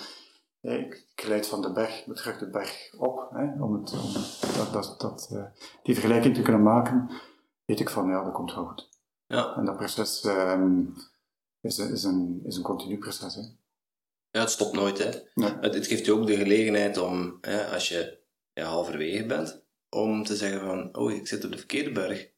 [0.72, 4.12] ik glijd van de berg, terug de berg op, hè, om, het, om
[4.56, 5.44] dat, dat, dat, uh,
[5.82, 7.10] die vergelijking te kunnen maken,
[7.64, 8.88] weet ik van, ja, dat komt wel goed.
[9.26, 9.56] Ja.
[9.56, 10.94] En dat proces um,
[11.60, 13.34] is, is, een, is een continu proces.
[13.34, 13.42] Hè.
[14.30, 14.98] Ja, het stopt nooit.
[14.98, 15.10] Hè.
[15.34, 15.54] Nee.
[15.60, 18.18] Het, het, geeft je ook de gelegenheid om, hè, als je
[18.52, 22.32] ja, halverwege bent, om te zeggen van, oh, ik zit op de verkeerde berg.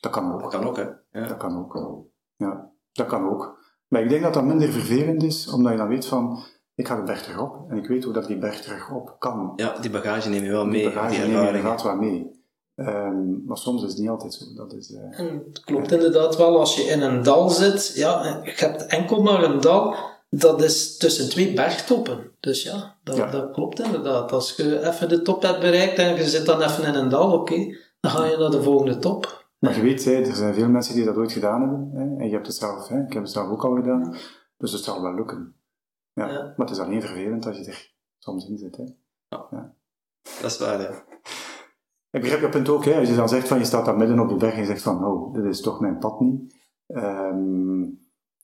[0.00, 0.40] Dat kan ook.
[0.40, 0.88] Dat kan ook, hè.
[1.20, 1.26] Ja.
[1.26, 2.06] Dat kan ook.
[2.36, 3.58] Ja, dat kan ook.
[3.88, 6.44] Maar ik denk dat dat minder vervelend is, omdat je dan weet van,
[6.78, 8.90] ik ga de berg terug op en ik weet hoe dat ik die berg terug
[8.90, 9.52] op kan.
[9.56, 10.82] Ja, die bagage neem je wel mee.
[10.82, 12.30] Die bagage die neem je gaat wel mee.
[12.76, 14.44] Um, maar soms is het niet altijd zo.
[14.54, 18.40] Dat is, uh, en het klopt inderdaad wel, als je in een dal zit, ja,
[18.44, 19.94] je hebt enkel maar een dal,
[20.30, 22.30] dat is tussen twee bergtoppen.
[22.40, 23.30] Dus ja, dat, Ja.
[23.30, 24.32] dat klopt inderdaad.
[24.32, 27.32] Als je even de top hebt bereikt en je zit dan even in een dal,
[27.32, 29.46] oké, dan ga je naar de volgende top.
[29.58, 31.90] Maar je weet, hè, er zijn veel mensen die dat ooit gedaan hebben.
[31.94, 34.16] Hè, en je hebt het zelf, hè, ik heb het zelf ook al gedaan.
[34.58, 35.54] Dus het zal wel lukken.
[36.18, 36.32] Ja.
[36.32, 36.42] Ja.
[36.42, 38.76] Maar het is alleen vervelend als je er soms in zit.
[38.76, 38.84] Hè.
[40.40, 40.88] Dat is waar, hè.
[42.10, 44.20] Ik begrijp je punt ook, hè, als je dan zegt van je staat daar midden
[44.20, 46.54] op de berg en je zegt van oh, dit is toch mijn pad niet.
[46.86, 47.82] Ehm,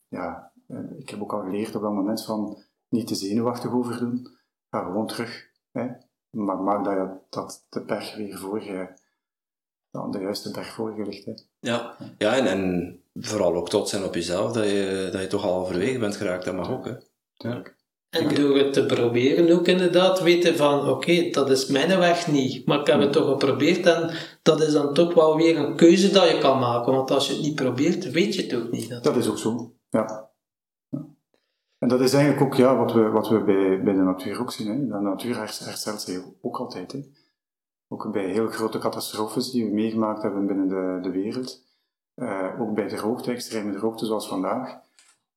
[0.08, 3.98] ja, eh, ik heb ook al geleerd op dat moment van niet te zenuwachtig over
[3.98, 4.28] doen.
[4.70, 5.50] Ga gewoon terug.
[5.72, 5.88] Hè.
[6.30, 8.88] Maar maak dat, je, dat de berg weer voor je
[9.90, 11.24] aan de juiste dag voor je ligt.
[11.24, 11.32] Hè.
[11.58, 15.44] Ja, ja en, en vooral ook trots zijn op jezelf, dat je, dat je toch
[15.44, 16.84] al overwegen bent geraakt, dat mag ook.
[16.84, 16.94] Hè.
[17.36, 17.62] Ja.
[18.10, 22.66] En door het te proberen ook inderdaad weten van oké, dat is mijn weg niet,
[22.66, 24.10] maar ik heb het toch geprobeerd en
[24.42, 27.32] dat is dan toch wel weer een keuze dat je kan maken, want als je
[27.32, 29.02] het niet probeert, weet je het ook niet.
[29.02, 30.30] Dat is ook zo, ja.
[30.88, 31.08] ja.
[31.78, 34.52] En dat is eigenlijk ook ja, wat we, wat we bij, bij de natuur ook
[34.52, 34.68] zien.
[34.68, 34.86] Hè.
[34.86, 36.92] De natuur herstelt zich ook altijd.
[36.92, 37.00] Hè.
[37.88, 41.62] Ook bij heel grote catastrofes die we meegemaakt hebben binnen de, de wereld.
[42.16, 44.80] Uh, ook bij droogte, extreme droogte zoals vandaag.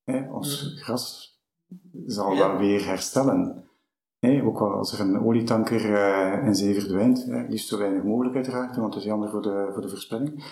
[0.04, 0.32] Hè.
[0.32, 0.78] Ons mm.
[0.78, 1.37] gras
[2.06, 2.48] zal ja.
[2.48, 3.66] wel weer herstellen.
[4.22, 8.36] ook al als er een olietanker uh, in zee verdwijnt, hè, liefst zo weinig mogelijk
[8.36, 10.44] uiteraard, want het is jammer voor de, voor de voorspelling.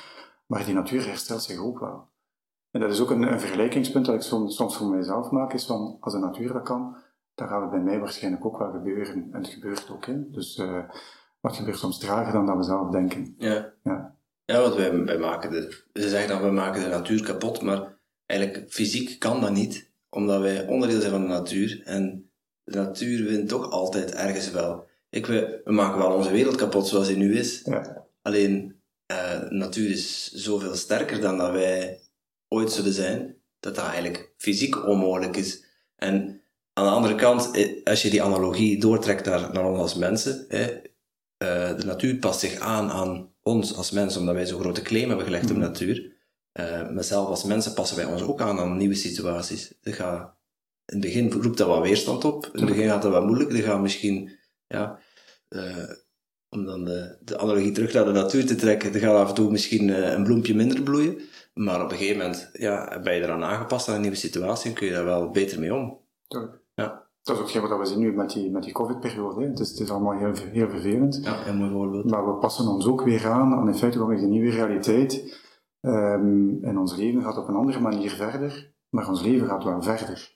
[0.45, 2.07] Maar die natuur herstelt zich ook wel.
[2.71, 5.65] En dat is ook een, een vergelijkingspunt dat ik soms, soms voor mijzelf maak, is
[5.65, 6.97] van, als de natuur dat kan,
[7.35, 9.29] dan gaat het bij mij waarschijnlijk ook wel gebeuren.
[9.31, 10.29] En het gebeurt ook, hè.
[10.29, 10.83] Dus uh,
[11.39, 13.35] wat gebeurt soms trager dan dat we zelf denken.
[13.37, 13.73] Ja.
[13.83, 17.61] Ja, ja want wij, wij maken de, ze zeggen dat we maken de natuur kapot,
[17.61, 22.29] maar eigenlijk fysiek kan dat niet omdat wij onderdeel zijn van de natuur en
[22.63, 24.87] de natuur wint toch altijd ergens wel.
[25.09, 27.61] Ik, we, we maken wel onze wereld kapot zoals die nu is.
[27.65, 28.05] Ja.
[28.21, 31.99] Alleen, uh, de natuur is zoveel sterker dan dat wij
[32.47, 35.63] ooit zullen zijn, dat dat eigenlijk fysiek onmogelijk is.
[35.95, 36.41] En
[36.73, 40.45] aan de andere kant, eh, als je die analogie doortrekt naar, naar ons als mensen,
[40.47, 40.71] hè,
[41.43, 45.07] uh, de natuur past zich aan aan ons als mensen, omdat wij zo'n grote claim
[45.07, 45.59] hebben gelegd op de mm.
[45.59, 46.14] natuur.
[46.59, 49.73] Uh, maar zelf als mensen passen wij ons ook aan aan nieuwe situaties.
[49.81, 50.35] Gaat,
[50.85, 52.45] in het begin roept dat wat weerstand op.
[52.45, 53.49] In het begin gaat dat wat moeilijk.
[53.49, 54.31] Dan gaat misschien,
[54.67, 54.99] ja,
[55.49, 55.89] uh,
[56.49, 59.35] om dan de, de analogie terug naar de natuur te trekken, dan gaat af en
[59.35, 61.19] toe misschien uh, een bloempje minder bloeien.
[61.53, 64.75] Maar op een gegeven moment ja, ben je eraan aangepast aan een nieuwe situatie en
[64.75, 65.99] kun je daar wel beter mee om.
[66.27, 66.59] Tuurlijk.
[66.73, 67.03] Ja.
[67.23, 69.45] Dat is ook wat we zien nu met die, met die COVID-periode.
[69.45, 71.19] Het is, het is allemaal heel, heel vervelend.
[71.23, 72.09] Ja, heel mooi voorbeeld.
[72.09, 75.43] Maar we passen ons ook weer aan aan in feite gewoon de nieuwe realiteit.
[75.85, 79.81] Um, en ons leven gaat op een andere manier verder, maar ons leven gaat wel
[79.81, 80.33] verder.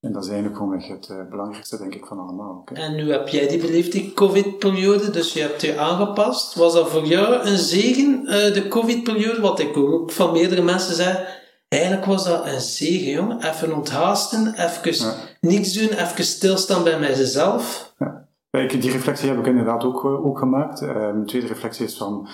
[0.00, 2.64] En dat is eigenlijk gewoon het uh, belangrijkste, denk ik, van allemaal.
[2.72, 6.54] En nu heb jij die beleefd, die COVID-periode, dus je hebt je aangepast.
[6.54, 9.40] Was dat voor jou een zegen, uh, de COVID-periode?
[9.40, 11.26] Wat ik ook van meerdere mensen zei,
[11.68, 13.44] eigenlijk was dat een zegen, jongen.
[13.44, 15.14] Even onthaasten, even ja.
[15.40, 17.94] niks doen, even stilstaan bij mijzelf.
[17.98, 18.28] Ja.
[18.50, 20.80] Die reflectie heb ik inderdaad ook, eh, ook gemaakt.
[20.80, 22.28] Um, de tweede reflectie is van,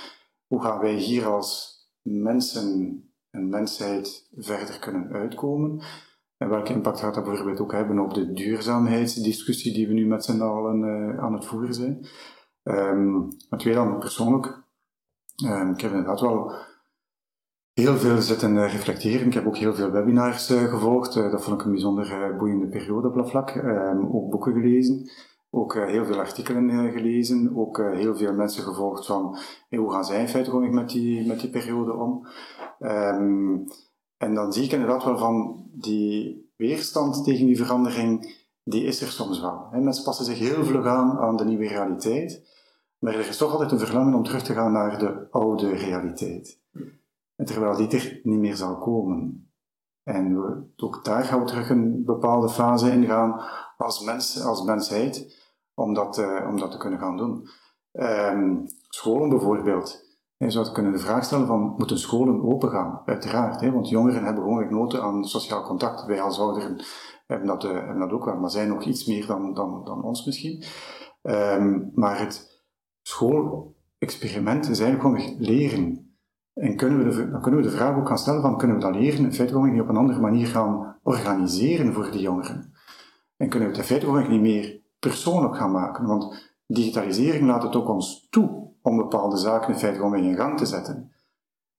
[0.47, 5.83] hoe gaan wij hier als mensen en mensheid verder kunnen uitkomen.
[6.37, 10.25] En welke impact gaat dat bijvoorbeeld ook hebben op de duurzaamheidsdiscussie die we nu met
[10.25, 12.07] z'n allen uh, aan het voeren zijn.
[12.63, 14.65] Um, maar twee dan persoonlijk.
[15.47, 16.53] Um, ik heb inderdaad wel
[17.73, 19.27] heel veel zitten reflecteren.
[19.27, 21.15] Ik heb ook heel veel webinars uh, gevolgd.
[21.15, 23.55] Dat vond ik een bijzonder boeiende periode op dat vlak.
[23.55, 25.11] Um, ook boeken gelezen.
[25.55, 29.39] Ook uh, heel veel artikelen uh, gelezen, ook uh, heel veel mensen gevolgd van
[29.71, 32.27] hoe gaan zij in feite met die, met die periode om.
[32.81, 33.65] Um,
[34.17, 38.35] en dan zie ik inderdaad wel van die weerstand tegen die verandering,
[38.65, 39.69] die is er soms wel.
[39.71, 39.81] Hè.
[39.81, 42.43] Mensen passen zich heel vlug aan aan de nieuwe realiteit,
[42.99, 46.61] maar er is toch altijd een verlangen om terug te gaan naar de oude realiteit.
[47.37, 49.51] En terwijl die er niet meer zal komen.
[50.03, 53.41] En we, ook daar gaan we terug een bepaalde fase ingaan
[53.77, 55.41] als, mens, als mensheid
[55.75, 57.49] om dat, uh, om dat te kunnen gaan doen.
[57.93, 60.11] Um, scholen bijvoorbeeld.
[60.37, 63.03] Je zou kunnen de vraag stellen van, moeten scholen open gaan?
[63.05, 66.05] Uiteraard, hè, want jongeren hebben gewoon nood aan sociaal contact.
[66.05, 66.85] Wij als ouderen
[67.27, 70.03] hebben dat, uh, hebben dat ook wel, maar zijn nog iets meer dan, dan, dan
[70.03, 70.65] ons misschien.
[71.23, 72.65] Um, maar het
[73.03, 76.17] schoolexperiment is eigenlijk gewoon leren.
[76.53, 78.83] En kunnen we de, dan kunnen we de vraag ook gaan stellen van, kunnen we
[78.83, 82.73] dat leren in feite niet op een andere manier gaan organiseren voor die jongeren?
[83.37, 86.07] En kunnen we het in feite niet meer persoonlijk gaan maken.
[86.07, 90.59] Want digitalisering laat het ook ons toe om bepaalde zaken in feite gewoon in gang
[90.59, 91.13] te zetten.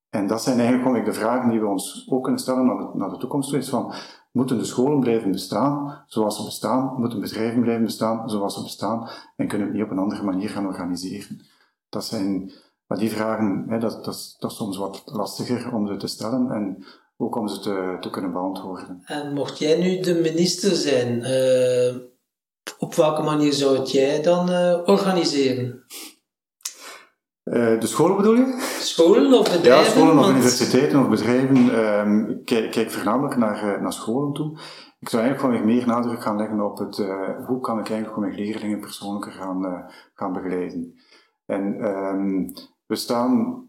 [0.10, 3.18] En dat zijn eigenlijk gewoon de vragen die we ons ook kunnen stellen naar de,
[3.18, 3.54] toekomst.
[3.54, 3.94] Is van,
[4.32, 6.96] moeten de scholen blijven bestaan zoals ze bestaan?
[6.98, 9.10] Moeten bedrijven blijven bestaan zoals ze bestaan?
[9.36, 11.42] En kunnen we het niet op een andere manier gaan organiseren?
[11.90, 12.52] Dat zijn,
[12.88, 16.84] maar die vragen, hè, dat, dat, is soms wat lastiger om ze te stellen en
[17.18, 17.60] ook om ze
[18.00, 19.02] te, kunnen beantwoorden.
[19.06, 22.12] En mocht jij nu de minister zijn, uh
[22.84, 25.84] op welke manier zou het jij dan uh, organiseren?
[27.44, 28.78] Uh, de scholen bedoel je?
[28.80, 29.84] Scholen of bedrijven?
[29.84, 31.58] Ja, scholen of universiteiten of bedrijven.
[31.80, 34.58] Um, kijk, kijk voornamelijk naar, uh, naar scholen toe.
[35.00, 36.98] Ik zou eigenlijk gewoon meer nadruk gaan leggen op het
[37.48, 40.94] hoe kan ik eigenlijk mijn leerlingen persoonlijker gaan, gaan begeleiden.
[41.46, 42.54] En um,
[42.86, 43.64] we staan,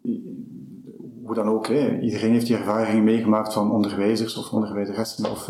[1.24, 5.48] hoe dan ook, hè, iedereen heeft die ervaring meegemaakt van onderwijzers of onderwijzeressen of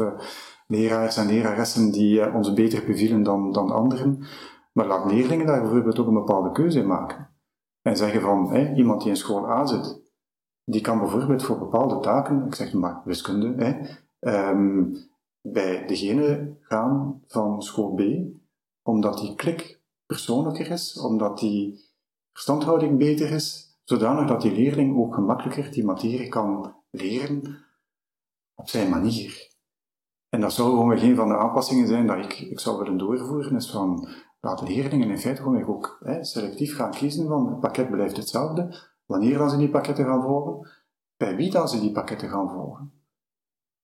[0.67, 4.25] leraars en leraressen die uh, ons beter bevielen dan, dan anderen.
[4.73, 7.29] Maar laat leerlingen daar bijvoorbeeld ook een bepaalde keuze in maken.
[7.83, 10.03] En zeggen van, iemand die in school A zit,
[10.65, 14.95] die kan bijvoorbeeld voor bepaalde taken, ik zeg maar wiskunde, hè, ehm,
[15.41, 18.03] bij degene gaan van school B,
[18.83, 21.81] omdat die klik persoonlijker is, omdat die
[22.33, 27.65] verstandhouding beter is, zodanig dat die leerling ook gemakkelijker die materie kan leren
[28.55, 29.54] op zijn manier.
[30.35, 33.57] En dat zou gewoon geen van de aanpassingen zijn dat ik, ik zou willen doorvoeren,
[33.57, 34.09] is van
[34.41, 38.77] laten leerlingen in feite gewoon ook hè, selectief gaan kiezen van het pakket blijft hetzelfde,
[39.07, 40.71] wanneer dan ze die pakketten gaan volgen,
[41.17, 42.93] bij wie dan ze die pakketten gaan volgen.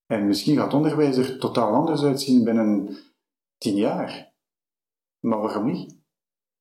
[0.07, 2.97] En misschien gaat onderwijs er totaal anders uitzien binnen
[3.59, 4.35] tien jaar.
[5.19, 5.99] Maar waarom niet?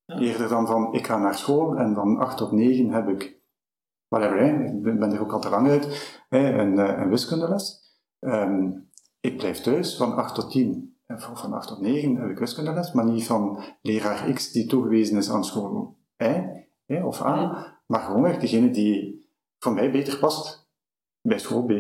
[0.06, 3.42] Eerder dan van, ik ga naar school en van 8 tot 9 heb ik,
[4.08, 7.88] whatever, hè, ik ben er ook al te lang uit, hè, een, eh, een wiskundeles.
[8.20, 8.89] Um,
[9.20, 10.97] ik blijf thuis van 8 tot 10.
[11.05, 15.17] En van 8 tot 9 heb ik wiskundeles, maar niet van leraar X die toegewezen
[15.17, 15.97] is aan school
[16.88, 19.28] Y of A, maar gewoon degene die
[19.59, 20.70] voor mij beter past
[21.22, 21.72] bij school B.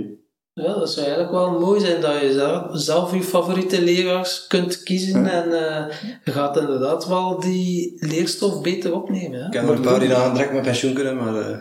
[0.61, 4.83] Ja, dat zou eigenlijk wel mooi zijn dat je zelf, zelf je favoriete leraars kunt
[4.83, 9.39] kiezen en uh, je gaat inderdaad wel die leerstof beter opnemen.
[9.39, 9.45] Hè?
[9.45, 11.33] Ik ken er een paar die aan direct met pensioen kunnen, maar...
[11.33, 11.57] Uh...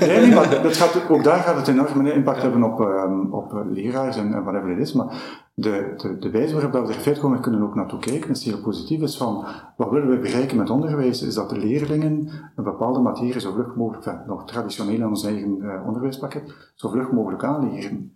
[0.00, 3.64] Nee, nee, maar dat gaat, ook daar gaat het enorm impact hebben op, um, op
[3.70, 7.18] leraars en, en whatever het is, maar de, de, de wijze waarop we er feit
[7.18, 9.44] komen kunnen ook naartoe kijken is heel positief, is van
[9.76, 13.74] wat willen we bereiken met onderwijs, is dat de leerlingen een bepaalde materie zo vlug
[13.74, 18.15] mogelijk, nog traditioneel in ons eigen uh, onderwijspakket, zo vlug mogelijk aanleren.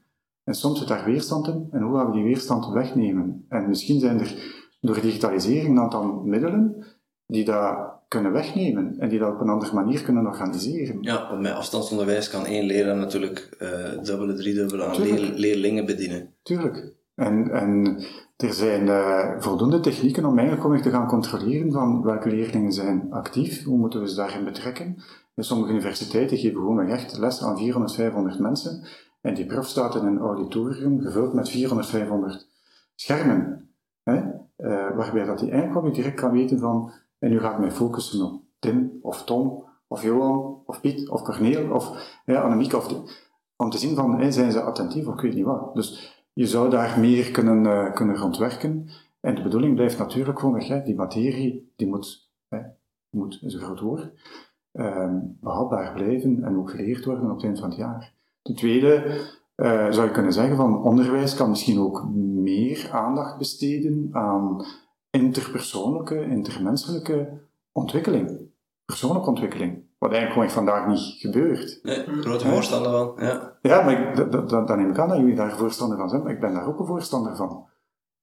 [0.51, 3.44] En soms zit daar weerstand in, en hoe gaan we die weerstand wegnemen?
[3.48, 4.34] En misschien zijn er
[4.80, 6.86] door digitalisering een aantal middelen
[7.26, 10.98] die dat kunnen wegnemen en die dat op een andere manier kunnen organiseren.
[11.01, 16.34] Ja, want met afstandsonderwijs kan één leraar natuurlijk uh, dubbele, driedubbele aan leer, leerlingen bedienen.
[16.42, 16.92] Tuurlijk.
[17.14, 18.03] En, en
[18.36, 23.64] er zijn uh, voldoende technieken om eigenlijk te gaan controleren van welke leerlingen zijn actief,
[23.64, 24.96] hoe moeten we ze daarin betrekken.
[25.34, 28.82] En sommige universiteiten geven gewoon echt les aan 400, 500 mensen
[29.21, 32.49] en die prof staat in een auditorium gevuld met 400, 500
[32.95, 33.71] schermen.
[34.03, 34.16] Hè?
[34.57, 38.27] Uh, waarbij dat hij eigenlijk direct kan weten van, en nu ga ik mij focussen
[38.27, 43.03] op Tim, of Tom, of Johan, of Piet, of Corneel, of ja, Annemiek, of die,
[43.57, 45.75] om te zien van, zijn ze attentief, of ik weet niet wat.
[45.75, 48.89] Dus je zou daar meer kunnen, uh, kunnen rondwerken.
[49.21, 52.61] En de bedoeling blijft natuurlijk gewoon, hè, die materie, die moet, hè,
[53.11, 54.12] moet is een groot woord,
[54.73, 58.14] um, behapbaar blijven en ook geleerd worden op het eind van het jaar.
[58.51, 59.20] Ten tweede
[59.57, 64.64] uh, zou je kunnen zeggen van onderwijs kan misschien ook meer aandacht besteden aan
[65.11, 67.40] interpersoonlijke, intermenselijke
[67.72, 68.51] ontwikkeling,
[68.84, 69.84] persoonlijke ontwikkeling.
[69.98, 71.78] Wat eigenlijk gewoon vandaag niet gebeurt.
[71.82, 73.59] Nee, grote voorstander van, ja.
[73.62, 76.40] Ja, maar ik, dat, neem ik aan dat jullie daar voorstander van zijn, maar ik
[76.40, 77.68] ben daar ook een voorstander van.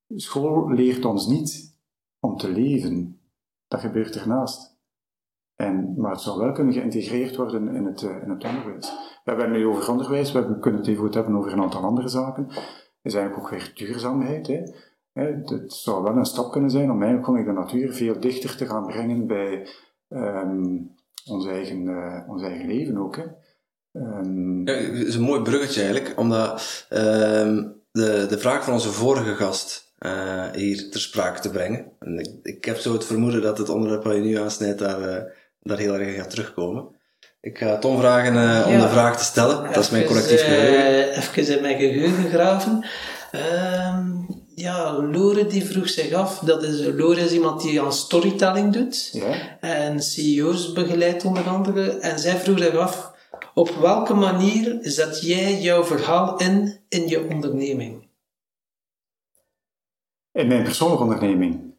[0.07, 1.80] School leert ons niet
[2.19, 3.19] om te leven.
[3.67, 4.76] Dat gebeurt ernaast.
[5.58, 8.89] En, maar het zou wel kunnen geïntegreerd worden in het, uh, in het onderwijs.
[9.24, 11.82] We hebben het nu over onderwijs, we kunnen het even goed hebben over een aantal
[11.82, 12.47] andere zaken.
[13.01, 14.47] Is eigenlijk ook weer duurzaamheid.
[14.47, 14.62] Hè.
[15.24, 18.86] Het zou wel een stap kunnen zijn om eigenlijk de natuur veel dichter te gaan
[18.86, 19.68] brengen bij
[20.10, 20.95] um,
[21.26, 23.16] ons, eigen, uh, ons eigen leven ook.
[23.16, 23.24] Hè.
[23.91, 28.91] Um, ja, het is een mooi bruggetje eigenlijk, omdat um, de, de vraag van onze
[28.91, 31.91] vorige gast uh, hier ter sprake te brengen.
[31.99, 35.36] En ik, ik, heb zo het vermoeden dat het onderwerp wat je nu aansnijdt daar,
[35.68, 36.95] daar heel erg gaat terugkomen.
[37.41, 38.82] Ik ga Tom vragen uh, om ja.
[38.82, 39.74] de vraag te stellen.
[39.74, 41.18] Dat is mijn collectief geheugen.
[41.18, 42.86] even in mijn geheugen graven.
[43.32, 48.74] Um, ja, Lore die vroeg zich af, dat is, Lore is iemand die aan storytelling
[48.74, 49.59] doet ja.
[49.59, 51.89] en CEO's begeleidt onder andere.
[51.89, 53.13] En zij vroeg zich af,
[53.53, 58.07] op welke manier zet jij jouw verhaal in in je onderneming?
[60.32, 61.76] In mijn persoonlijke onderneming?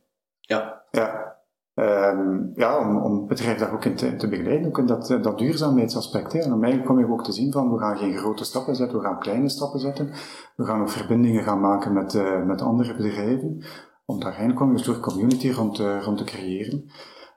[1.79, 2.49] Ja.
[2.55, 5.39] Ja, om, om het bedrijf daar ook in te, begeleiden, ook in dat, eh, dat
[5.39, 6.33] duurzaamheidsaspect.
[6.33, 6.39] Hè.
[6.39, 8.99] En om mij kom je ook te zien van, we gaan geen grote stappen zetten,
[8.99, 10.11] we gaan kleine stappen zetten.
[10.57, 13.63] We gaan ook verbindingen gaan maken met, uh, met andere bedrijven,
[14.05, 16.85] om daar eigenlijk een soort community rond, rond te creëren.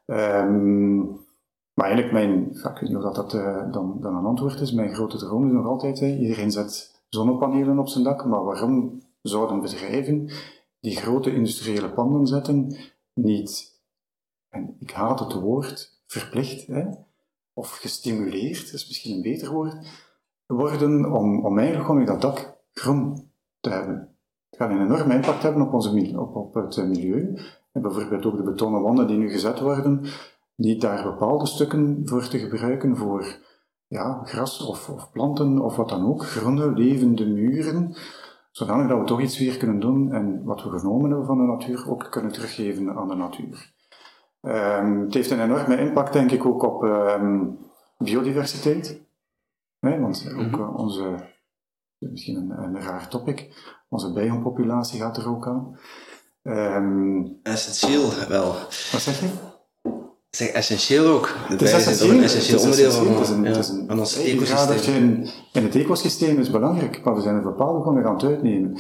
[0.06, 1.20] Um,
[1.74, 4.72] maar eigenlijk mijn, ik weet niet of dat, dat uh, dan, dan een antwoord is,
[4.72, 9.02] mijn grote droom is nog altijd, hè, iedereen zet zonnepanelen op zijn dak, maar waarom
[9.22, 10.30] zouden bedrijven
[10.80, 12.76] die grote industriële panden zetten,
[13.14, 13.81] niet
[14.52, 16.86] en ik haat het woord verplicht, hè,
[17.54, 19.78] of gestimuleerd, is misschien een beter woord,
[20.46, 24.16] worden om, om eigenlijk gewoon dat dak groen te hebben.
[24.50, 27.38] Het gaat een enorme impact hebben op, onze, op, op het milieu.
[27.72, 30.06] En bijvoorbeeld ook de betonnen wanden die nu gezet worden,
[30.56, 33.40] niet daar bepaalde stukken voor te gebruiken voor
[33.88, 37.96] ja, gras of, of planten of wat dan ook, groene, levende muren,
[38.52, 41.44] zodanig dat we toch iets weer kunnen doen en wat we genomen hebben van de
[41.44, 43.74] natuur ook kunnen teruggeven aan de natuur.
[44.42, 47.58] Um, het heeft een enorme impact, denk ik, ook op, um,
[47.98, 49.02] biodiversiteit.
[49.80, 51.16] Hè, want ook uh, onze,
[51.98, 53.50] misschien een, een, raar topic,
[53.90, 55.80] onze bijenpopulatie gaat er ook aan.
[56.44, 58.52] Um, Essentieel wel.
[58.92, 59.30] Wat zeg je?
[60.30, 61.28] Zeg, essentieel ook.
[61.28, 63.88] De het is essentieel, een essentieel onderdeel van, het is een, ja, het is een,
[63.88, 64.96] van ons ecosysteem.
[64.96, 68.78] In, in het ecosysteem is belangrijk, maar we zijn een bepaalde gewoon aan het uitnemen.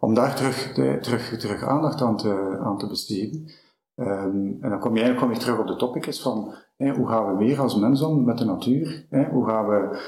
[0.00, 3.50] Om daar terug, de, terug, terug aandacht aan te, aan te besteden.
[3.96, 7.44] Um, en dan kom je eigenlijk je terug op de topic van hoe gaan we
[7.44, 9.06] weer als mens om met de natuur?
[9.30, 9.98] Hoe gaan we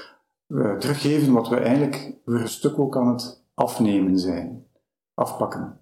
[0.46, 4.66] uh, teruggeven wat we eigenlijk voor een stuk ook aan het afnemen zijn,
[5.14, 5.80] afpakken.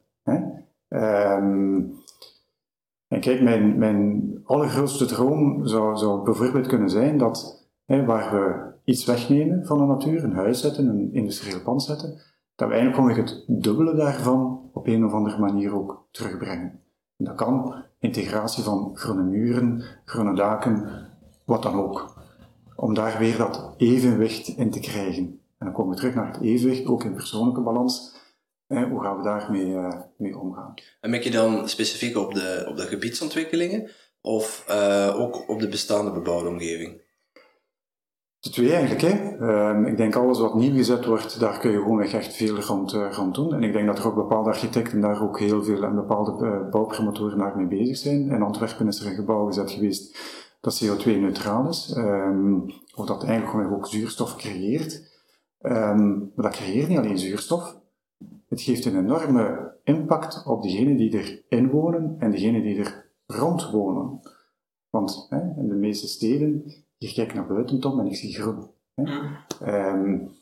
[0.88, 1.92] Um,
[3.08, 9.04] en kijk, mijn, mijn allergrootste droom zou, zou bijvoorbeeld kunnen zijn dat waar we iets
[9.04, 12.20] wegnemen van de natuur, een huis zetten, een industrieel pand zetten,
[12.54, 16.83] dat we eigenlijk gewoon het dubbele daarvan op een of andere manier ook terugbrengen.
[17.16, 20.88] Dat kan integratie van groene muren, groene daken,
[21.44, 22.22] wat dan ook.
[22.76, 25.24] Om daar weer dat evenwicht in te krijgen.
[25.58, 28.14] En dan komen we terug naar het evenwicht, ook in persoonlijke balans.
[28.66, 30.74] hoe gaan we daarmee uh, mee omgaan?
[31.00, 33.90] En merk je dan specifiek op de, op de gebiedsontwikkelingen
[34.20, 37.03] of uh, ook op de bestaande bebouwde omgeving?
[38.44, 39.00] De twee eigenlijk.
[39.00, 39.38] Hè.
[39.70, 42.92] Um, ik denk alles wat nieuw gezet wordt, daar kun je gewoon echt veel rond,
[42.94, 43.54] uh, rond doen.
[43.54, 46.70] En ik denk dat er ook bepaalde architecten daar ook heel veel en bepaalde uh,
[46.70, 48.30] bouwpromotoren naar mee bezig zijn.
[48.30, 50.18] In Antwerpen is er een gebouw gezet geweest
[50.60, 52.64] dat CO2-neutraal is, um,
[52.94, 55.12] of dat eigenlijk gewoon ook zuurstof creëert.
[55.60, 57.80] Um, maar dat creëert niet alleen zuurstof,
[58.48, 63.70] het geeft een enorme impact op diegenen die erin wonen en diegenen die er rond
[63.70, 64.20] wonen.
[64.90, 66.64] Want hè, in de meeste steden
[66.96, 68.70] je kijkt naar buiten, Tom, en ik zie groen.
[68.94, 69.02] Hè?
[69.02, 69.36] Mm.
[69.66, 70.32] Um,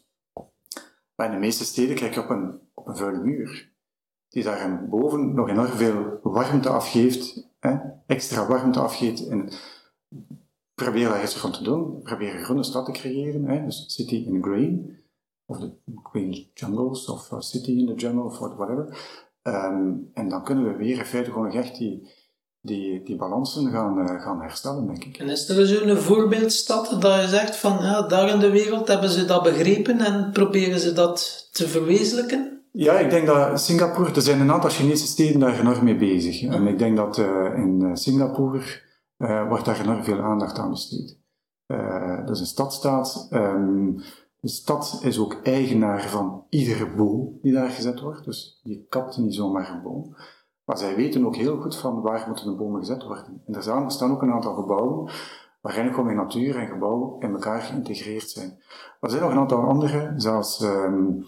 [1.15, 3.73] maar in de meeste steden kijk je op een, op een vuile muur,
[4.29, 7.77] die daar boven nog enorm veel warmte afgeeft, hè?
[8.07, 9.29] extra warmte afgeeft.
[9.29, 9.49] En
[10.75, 12.03] probeer daar iets van te doen.
[12.03, 13.65] Probeer een groene stad te creëren, hè?
[13.65, 14.99] dus City in Green,
[15.45, 15.73] of de
[16.03, 19.21] Green Jungles, of City in the Jungle, of whatever.
[19.43, 22.11] Um, en dan kunnen we weer in feite gewoon echt die
[22.63, 25.17] die, die balansen gaan, uh, gaan herstellen, denk ik.
[25.17, 29.11] En is er zo'n voorbeeldstad dat je zegt van ja, daar in de wereld hebben
[29.11, 32.61] ze dat begrepen en proberen ze dat te verwezenlijken?
[32.73, 36.43] Ja, ik denk dat Singapore, er zijn een aantal Chinese steden daar enorm mee bezig.
[36.43, 38.63] En ik denk dat uh, in Singapore
[39.19, 41.19] uh, wordt daar enorm veel aandacht aan besteed.
[42.27, 43.29] dat is een stadstaat.
[43.31, 44.03] Um,
[44.41, 48.25] de stad is ook eigenaar van iedere boom die daar gezet wordt.
[48.25, 50.17] Dus je kapt niet zomaar een boom.
[50.73, 53.43] Maar zij weten ook heel goed van waar moeten de bomen gezet worden.
[53.47, 55.11] En er staan ook een aantal gebouwen
[55.61, 58.59] waarin gewoon natuur en gebouw in elkaar geïntegreerd zijn.
[59.01, 61.25] er zijn nog een aantal andere, zoals um,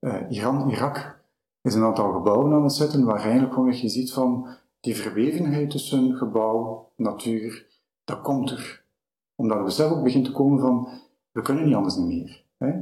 [0.00, 1.20] uh, Iran, Irak,
[1.62, 4.48] is een aantal gebouwen aan het zetten waar eigenlijk gewoon je ziet van
[4.80, 7.66] die verwevenheid tussen gebouw, natuur,
[8.04, 8.84] dat komt er.
[9.34, 10.88] Omdat het besef ook begint te komen van,
[11.32, 12.44] we kunnen niet anders meer.
[12.58, 12.72] Hè?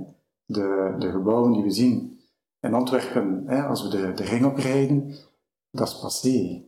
[0.44, 2.20] De, de gebouwen die we zien
[2.60, 5.14] in Antwerpen, hè, als we de, de ring oprijden,
[5.72, 6.64] dat is passé.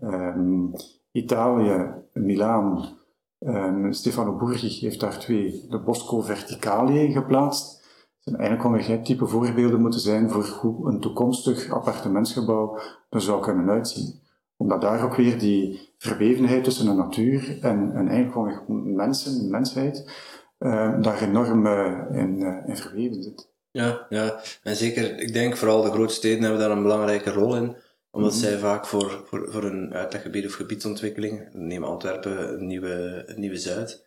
[0.00, 0.72] Um,
[1.12, 2.98] Italië, Milaan,
[3.38, 7.80] um, Stefano Burgi heeft daar twee, de Bosco Verticali geplaatst.
[8.18, 12.78] Zijn eigenlijk wel type voorbeelden moeten zijn voor hoe een toekomstig appartementsgebouw
[13.10, 14.20] er zou kunnen uitzien.
[14.56, 20.10] Omdat daar ook weer die verwevenheid tussen de natuur en, en eigenlijk mensen, mensheid,
[20.58, 23.50] uh, daar enorm uh, in, uh, in verweven zit.
[23.70, 27.56] Ja, ja, en zeker, ik denk vooral de grote steden hebben daar een belangrijke rol
[27.56, 27.76] in
[28.12, 28.40] omdat mhm.
[28.40, 34.06] zij vaak voor, voor, voor een uitleggebied of gebiedsontwikkeling, neem Antwerpen, een nieuwe, nieuwe Zuid.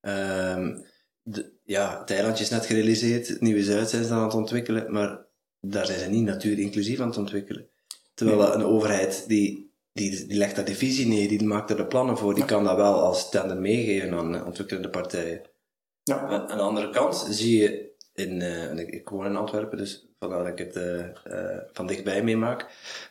[0.00, 0.84] Um,
[1.22, 4.92] de, ja, het eilandje is net gerealiseerd, het nieuwe Zuid zijn ze aan het ontwikkelen,
[4.92, 5.26] maar
[5.60, 7.68] daar zijn ze niet natuurinclusief aan het ontwikkelen.
[8.14, 11.86] Terwijl een overheid, die, die, die legt daar de visie neer, die maakt er de
[11.86, 15.42] plannen voor, die kan dat wel als tender meegeven aan ontwikkelende partijen.
[16.02, 16.26] Ja.
[16.26, 20.50] Aan, de andere kant zie je in, uh, ik, ik woon in Antwerpen, dus vandaar
[20.50, 20.76] dat ik het
[21.26, 22.62] uh, van dichtbij meemaak.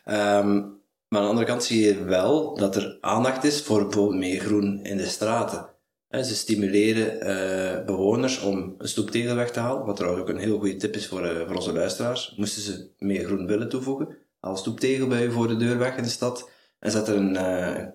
[0.06, 4.18] Um, maar aan de andere kant zie je wel dat er aandacht is voor bijvoorbeeld
[4.18, 5.68] meer groen in de straten.
[6.10, 10.58] ze stimuleren uh, bewoners om een stoeptegel weg te halen, wat trouwens ook een heel
[10.58, 12.34] goede tip is voor, voor onze luisteraars.
[12.36, 16.02] Moesten ze meer groen willen toevoegen, haal stoeptegel bij je voor de deur weg in
[16.02, 17.44] de stad en zet er een,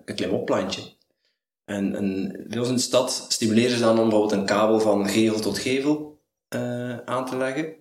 [0.04, 0.82] een klimopplantje.
[1.64, 2.04] En, en
[2.50, 6.18] in de stad stimuleren ze dan om bijvoorbeeld een kabel van gevel tot gevel
[7.04, 7.79] aan te leggen.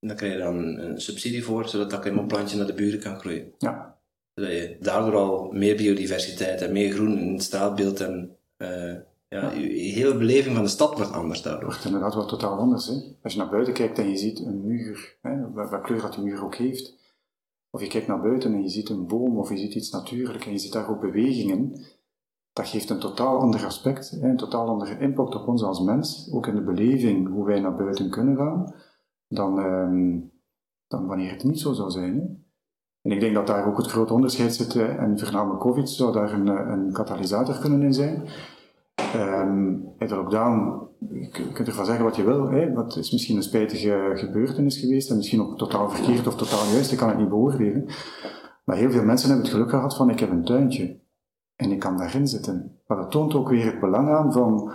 [0.00, 3.18] En daar krijg je dan een subsidie voor, zodat dat klimopplantje naar de buren kan
[3.18, 3.52] groeien.
[3.58, 3.98] Ja.
[4.34, 8.94] Zodat je daardoor al meer biodiversiteit en meer groen in het straatbeeld en uh,
[9.28, 11.64] ja, je hele beleving van de stad wordt anders daardoor.
[11.64, 12.86] Wordt inderdaad wel totaal anders.
[12.86, 12.94] Hè?
[13.22, 16.24] Als je naar buiten kijkt en je ziet een muur, hè, wat kleur dat die
[16.24, 16.96] muur ook heeft,
[17.70, 20.44] of je kijkt naar buiten en je ziet een boom of je ziet iets natuurlijk
[20.44, 21.84] en je ziet daar ook bewegingen,
[22.52, 26.46] dat geeft een totaal ander aspect, een totaal andere impact op ons als mens, ook
[26.46, 28.74] in de beleving hoe wij naar buiten kunnen gaan,
[29.28, 30.18] dan, ehm,
[30.86, 32.14] dan wanneer het niet zo zou zijn.
[32.14, 32.22] Hè.
[33.02, 36.32] En ik denk dat daar ook het grote onderscheid zit, en voornamelijk COVID zou daar
[36.32, 38.22] een, eh, een katalysator kunnen in zijn.
[39.16, 43.42] Um, de lockdown, je kunt ervan zeggen wat je wil, hè, wat is misschien een
[43.42, 47.28] spijtige gebeurtenis geweest en misschien ook totaal verkeerd of totaal juist, ik kan het niet
[47.28, 47.86] beoordelen.
[48.64, 51.00] Maar heel veel mensen hebben het geluk gehad van ik heb een tuintje
[51.56, 52.78] en ik kan daarin zitten.
[52.86, 54.72] Maar dat toont ook weer het belang aan van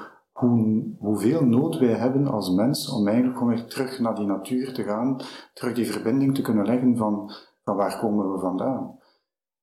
[0.50, 4.74] hoe, hoeveel nood wij hebben als mens om eigenlijk om weer terug naar die natuur
[4.74, 5.22] te gaan,
[5.54, 7.32] terug die verbinding te kunnen leggen van,
[7.64, 9.00] van waar komen we vandaan.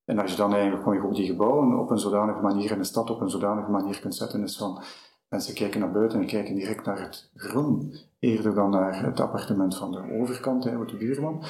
[0.04, 2.84] En als je dan eigenlijk gewoon op die gebouwen op een zodanige manier in de
[2.84, 4.82] stad op een zodanige manier kunt zetten, is van
[5.28, 9.76] mensen kijken naar buiten en kijken direct naar het groen, eerder dan naar het appartement
[9.76, 11.44] van de overkant, hè, de buurman,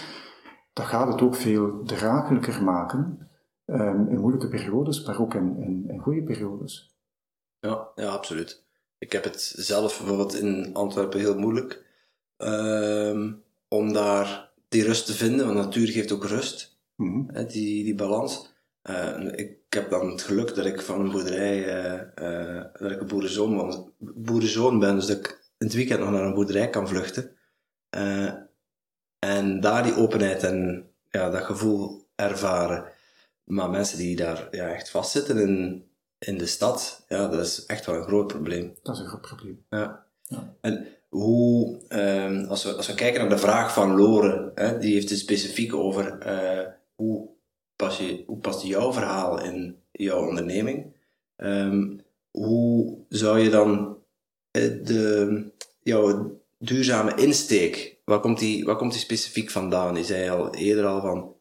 [0.72, 3.28] dat gaat het ook veel draaglijker maken
[3.66, 6.98] um, in moeilijke periodes, maar ook in, in, in goede periodes.
[7.58, 8.68] Ja, ja, absoluut.
[9.00, 11.84] Ik heb het zelf bijvoorbeeld in Antwerpen heel moeilijk
[12.36, 17.46] um, om daar die rust te vinden, want natuur geeft ook rust, mm -hmm.
[17.46, 18.48] die, die balans.
[18.90, 23.00] Uh, ik heb dan het geluk dat ik van een boerderij, uh, uh, dat ik
[23.00, 25.28] een boerenzoon, boerenzoon ben, dus dat ik
[25.58, 27.36] in het weekend nog naar een boerderij kan vluchten.
[29.18, 32.84] en daar die openheid en ja, dat gevoel ervaren.
[33.44, 35.84] Maar mensen die daar ja, echt vastzitten in,
[36.26, 38.74] in de stad, ja, dat is echt wel een groot probleem.
[38.82, 39.64] Dat is een groot probleem.
[39.70, 40.06] Ja.
[40.26, 40.54] ja.
[40.60, 44.94] En hoe, um, als, we, als we kijken naar de vraag van Loren, hè, die
[44.94, 46.18] heeft het specifiek over
[46.94, 47.28] hoe
[47.76, 50.94] pas je, hoe past jouw verhaal in jouw onderneming?
[51.36, 52.00] Um,
[52.30, 53.98] hoe zou je dan
[54.50, 55.44] eh, de,
[55.82, 59.96] jouw duurzame insteek, waar komt, die, waar komt die specifiek vandaan?
[59.96, 61.34] Je zei al eerder al van,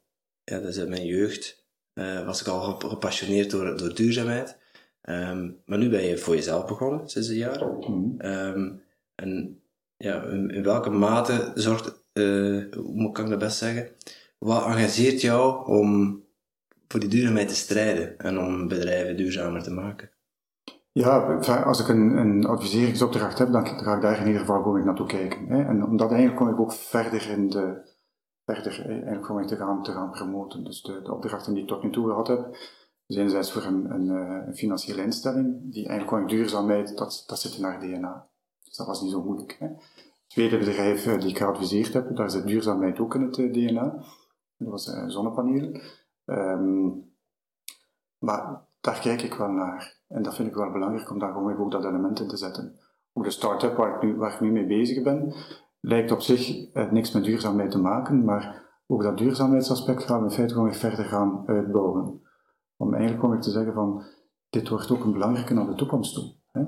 [0.43, 4.57] ja, dat is in mijn jeugd, uh, was ik al gepassioneerd door, door duurzaamheid.
[5.01, 7.65] Um, maar nu ben je voor jezelf begonnen, sinds een jaar.
[7.65, 8.81] Mm um,
[9.15, 9.61] en
[9.97, 13.89] ja, in, in, welke mate zorgt, uh, hoe kan ik dat best zeggen,
[14.37, 16.21] wat engageert jou om
[16.87, 20.09] voor die duurzaamheid te strijden en om bedrijven duurzamer te maken?
[20.91, 24.85] Ja, als ik een, een adviseringsopdracht heb, dan ga ik daar in ieder geval gewoon
[24.85, 25.47] naartoe kijken.
[25.47, 25.63] Hè.
[25.63, 27.81] En omdat eigenlijk kom ik ook verder in de,
[28.45, 30.63] verder eigenlijk kom ik te gaan, te gaan promoten.
[30.63, 32.55] Dus de, de opdrachten die ik tot nu toe gehad heb,
[33.13, 37.39] zijn enerzijds voor een, een, eh, een, financiële instelling, die eigenlijk gewoon duurzaamheid, dat, dat
[37.39, 38.27] zit in haar DNA.
[38.63, 39.55] Dus dat was niet zo moeilijk.
[39.59, 39.67] Hè.
[39.67, 43.51] Het tweede bedrijf eh, die ik geadviseerd heb, daar zit duurzaamheid ook in het eh,
[43.51, 44.03] DNA.
[44.57, 45.81] Dat was zonnepanelen.
[46.25, 47.13] Um,
[48.17, 49.97] maar daar kijk ik wel naar.
[50.07, 52.79] En dat vind ik wel belangrijk om daar gewoon ook dat element in te zetten.
[53.13, 55.33] Ook de start-up waar, ik nu, mee bezig ben,
[55.79, 60.31] lijkt op zich niks met duurzaamheid te maken, maar ook dat duurzaamheidsaspect gaan we in
[60.31, 62.21] feite gewoon weer verder gaan uitbouwen.
[62.81, 64.03] Om eigenlijk kom ik te zeggen van,
[64.49, 66.33] dit wordt ook een belangrijke naar de toekomst toe.
[66.51, 66.63] Hè?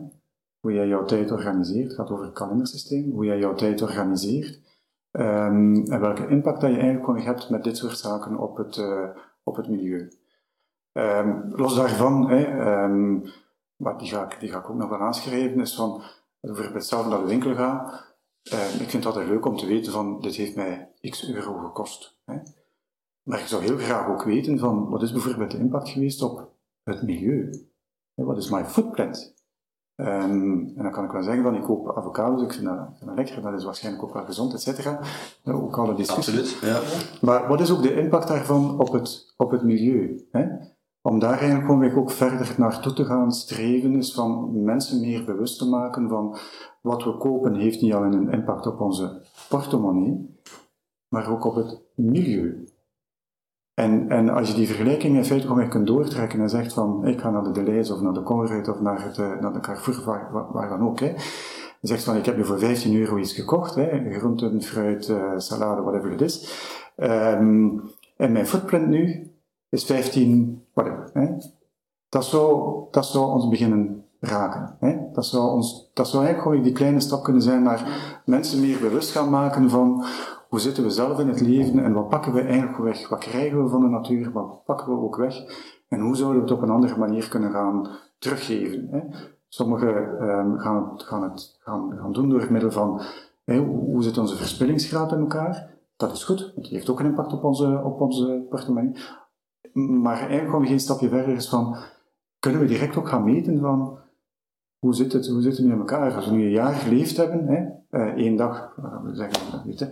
[0.60, 4.60] Hoe jij jouw tijd organiseert, het gaat over het kalendersysteem, hoe jij jouw tijd organiseert,
[5.12, 9.10] um, en welke impact dat je eigenlijk hebt met dit soort zaken op het, uh,
[9.44, 10.12] op het milieu.
[10.94, 12.58] Um, los daarvan, hè,
[13.76, 16.02] maar die ga, ik, die ga ik ook nog wel aanschrijven, is van,
[16.40, 17.84] bijvoorbeeld zelf naar de winkel ga,
[18.54, 21.58] um, ik vind het altijd leuk om te weten van, dit heeft mij x euro
[21.58, 22.20] gekost.
[22.26, 22.40] Hè.
[23.24, 26.50] Maar ik zou heel graag ook weten van, wat is bijvoorbeeld de impact geweest op
[26.84, 27.70] het milieu?
[28.14, 29.40] Wat is mijn footprint?
[29.96, 33.06] Um, en dan kan ik wel zeggen van ik koop avocados, ik vind dat, vind
[33.06, 35.00] dat lekker, dat is waarschijnlijk ook wel gezond, et cetera.
[35.46, 36.40] Ook alle discussies.
[36.40, 36.82] Absoluut, ja.
[37.22, 40.28] Maar wat is ook de impact daarvan op het, op het milieu?
[40.32, 40.48] Hè?
[41.02, 45.58] Om daar eigenlijk gewoon ook verder naartoe te gaan streven, is van mensen meer bewust
[45.58, 46.38] te maken van
[46.82, 50.40] wat we kopen heeft niet alleen een impact op onze portemonnee,
[51.08, 52.68] maar ook op het milieu.
[53.82, 57.20] En, en als je die vergelijking in feite gewoon kunt doortrekken en zegt van, ik
[57.20, 60.04] ga naar de Deleuze of naar de Colruyt of naar, het, eh, naar de Carrefour,
[60.06, 61.14] waar, waar dan ook, hè.
[61.82, 65.82] Zegt van, ik heb nu voor 15 euro iets gekocht, hè, groenten, fruit, uh, salade,
[65.82, 66.66] whatever het is.
[66.98, 67.82] Um,
[68.18, 69.32] en mijn footprint nu
[69.70, 71.10] is 15, whatever.
[71.14, 71.28] Hè.
[72.10, 74.76] Dat, zou, dat zou ons beginnen raken.
[74.80, 74.98] Hè.
[75.14, 78.80] Dat, zou ons, dat zou eigenlijk gewoon die kleine stap kunnen zijn naar mensen meer
[78.80, 80.06] bewust gaan maken van
[80.52, 83.10] hoe zitten we zelf in het leven en wat pakken we eigenlijk weg?
[83.10, 84.32] Wat krijgen we van de natuur?
[84.32, 85.36] Wat pakken we ook weg?
[85.88, 87.88] En hoe zouden we het op een andere manier kunnen gaan
[88.20, 88.88] teruggeven?
[88.92, 89.00] Hè?
[89.48, 89.96] Sommigen
[90.30, 93.02] um, gaan, het, gaan, het, gaan, gaan doen door het middel van
[93.66, 95.70] hoe zit onze verspillingsgraad in elkaar?
[95.96, 98.46] Dat is goed, want die heeft ook een impact op onze, op onze.
[99.74, 101.76] Maar eigenlijk gewoon geen stapje verder is van,
[102.40, 103.98] kunnen we direct ook gaan meten van,
[104.80, 106.16] hoe zit het, hoe zit het nu in elkaar?
[106.16, 107.66] Als we nu een jaar geleefd hebben, hè,
[108.00, 109.90] uh, één dag, we zeggen, weet je,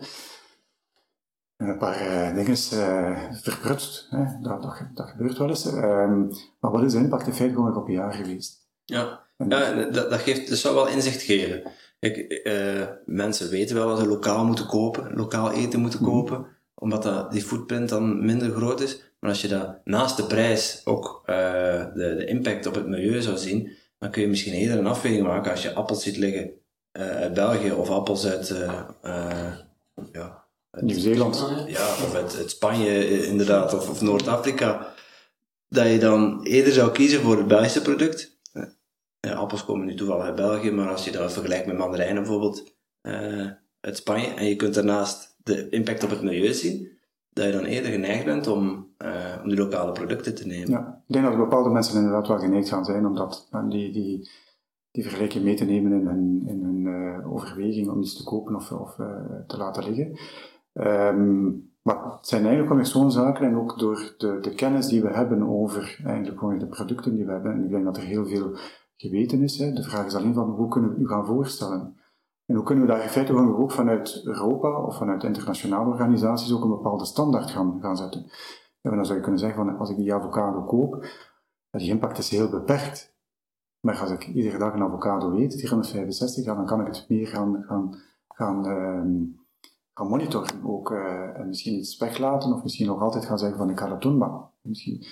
[1.60, 4.08] een paar uh, dingen uh, verprutst.
[4.10, 4.24] Hè.
[4.42, 5.66] Dat, dat, dat, gebeurt wel eens.
[5.66, 8.68] Um, maar wat is de impact in feite gewoon op een jaar geweest?
[8.86, 11.72] Ja, ja dat, dat, geeft, dat zou wel inzicht geven.
[12.00, 16.10] Kijk, uh, mensen weten wel dat ze lokaal moeten kopen, lokaal eten moeten mhm.
[16.10, 16.46] kopen,
[16.76, 19.14] omdat dat, die footprint dan minder groot is.
[19.20, 23.38] Maar als je dat naast de prijs ook de, de impact op het milieu zou
[23.38, 26.52] zien, dan kun je misschien eerder een afweging maken als je appels ziet liggen
[26.92, 28.56] uit België of appels uit
[30.12, 30.39] ja,
[30.72, 31.48] Nieuw-Zeeland.
[31.68, 34.94] Ja, of uit, Spanje eh, inderdaad, of, of Noord-Afrika.
[35.68, 38.38] Dat je dan eerder zou kiezen voor het Belgische product.
[39.20, 42.76] Ja, appels komen nu toevallig uit België, maar als je dat vergelijkt met mandarijnen bijvoorbeeld
[43.02, 43.48] uh,
[43.80, 46.90] uit Spanje, en je kunt daarnaast de impact op het milieu zien,
[47.30, 50.70] dat je dan eerder geneigd bent om, uh, om die lokale producten te nemen.
[50.70, 54.30] Ja, ik denk dat bepaalde mensen inderdaad wel geneigd gaan zijn om dat, die, die,
[54.92, 58.56] die vergelijking mee te nemen in hun, in hun uh, overweging om iets te kopen
[58.56, 58.96] of, of
[59.48, 60.20] te laten liggen.
[60.80, 65.02] Um, maar het zijn eigenlijk gewoon zo'n zaken en ook door de, de kennis die
[65.02, 67.52] we hebben over eigenlijk de producten die we hebben.
[67.52, 68.58] En ik denk dat er heel veel
[68.96, 69.58] geweten is.
[69.58, 69.74] Hè.
[69.74, 71.98] De vraag is alleen van hoe kunnen we het nu gaan voorstellen?
[72.46, 76.64] En hoe kunnen we daar in feite ook vanuit Europa of vanuit internationale organisaties ook
[76.64, 78.26] een bepaalde standaard gaan, gaan zetten?
[78.82, 81.06] En dan zou je kunnen zeggen van als ik die avocado koop,
[81.72, 83.18] die impact is heel beperkt.
[83.80, 87.64] Maar als ik iedere dag een avocado eet, 365, dan kan ik het meer gaan,
[87.68, 87.96] gaan,
[88.28, 89.38] gaan uh,
[90.00, 90.64] gaan monitoren.
[90.64, 94.02] Ook uh, misschien iets weglaten of misschien nog altijd gaan zeggen van ik ga dat
[94.02, 95.06] doen, maar misschien.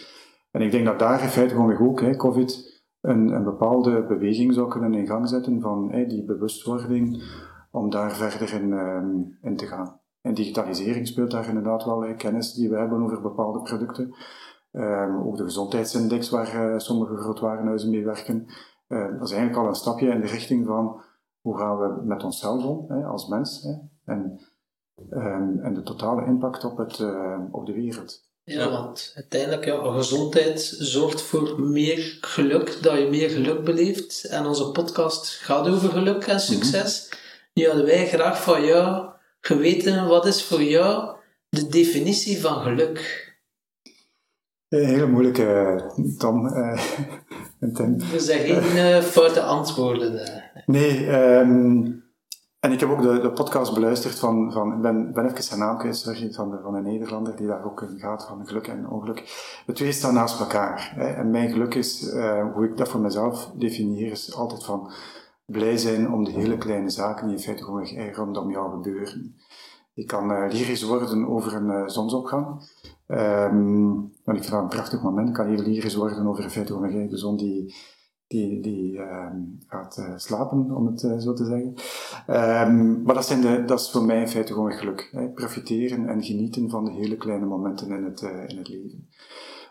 [0.51, 4.53] En ik denk dat daar in feite gewoon ook, hè, COVID, een, een bepaalde beweging
[4.53, 7.23] zou kunnen in gang zetten van hè, die bewustwording
[7.71, 9.99] om daar verder in, um, in te gaan.
[10.21, 14.15] En digitalisering speelt daar inderdaad wel, kennis die we hebben over bepaalde producten.
[14.71, 18.45] Um, ook de gezondheidsindex waar uh, sommige grootwarenhuizen mee werken.
[18.87, 21.01] Uh, dat is eigenlijk al een stapje in de richting van
[21.41, 23.63] hoe gaan we met onszelf om hè, als mens.
[23.63, 23.73] Hè.
[24.13, 24.39] En
[25.11, 28.25] um, en de totale impact op, het, uh, op de wereld.
[28.43, 34.23] Ja, want uiteindelijk, ja, gezondheid zorgt voor meer geluk, dat je meer geluk beleeft.
[34.23, 37.09] En onze podcast gaat over geluk en succes.
[37.09, 37.17] Mm
[37.53, 41.15] Nu hadden wij graag van jou geweten, wat is voor jou
[41.49, 43.25] de definitie van geluk?
[44.69, 45.81] Een hele moeilijke,
[46.17, 46.47] Tom.
[47.59, 50.43] Er zijn geen uh, foute antwoorden.
[50.65, 52.06] Nee, um,
[52.67, 55.79] en ik heb ook de, podcast beluisterd van, van ik ben, ben even zijn naam
[55.79, 59.23] van, de, een Nederlander die daar ook in gaat, van geluk en ongeluk.
[59.65, 60.93] De twee staan naast elkaar.
[60.97, 64.91] En mijn geluk is, uh, hoe ik dat voor mezelf definieer, is altijd van
[65.45, 69.35] blij zijn om de hele kleine zaken die in feite gewoon erg rondom jou gebeuren.
[69.93, 72.45] Ik kan uh, lyrisch worden over een zonsopgang.
[73.07, 75.27] Um, want ik vind dat een prachtig moment.
[75.27, 77.75] Ik kan heel lyrisch worden over in feite gewoon de zon die
[78.27, 81.73] die, die ehm, gaat uh, slapen, om het uh, zo te zeggen.
[82.67, 85.09] Um, maar dat, zijn de, dat is voor mij in feite gewoon geluk.
[85.11, 85.29] Hè.
[85.29, 89.09] Profiteren en genieten van de hele kleine momenten in het, uh, in het leven.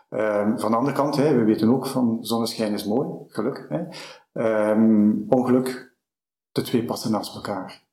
[0.09, 3.65] Um, van de andere kant, hè, we weten ook van zonneschijn is mooi, geluk.
[3.69, 3.83] Hè.
[5.29, 5.95] ongeluk,
[6.51, 7.85] de twee passen naast elkaar.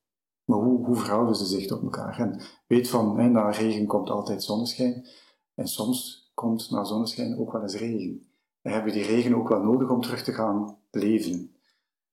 [0.44, 2.18] Maar hoe, hoe verhouden ze zich tot elkaar?
[2.18, 5.06] En weet van, hè, na regen komt altijd zonneschijn.
[5.54, 8.33] En soms komt na zonneschijn ook wel eens regen
[8.64, 11.54] dan hebben die regen ook wel nodig om terug te gaan leven.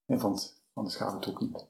[0.06, 1.66] want anders gaat het ook niet.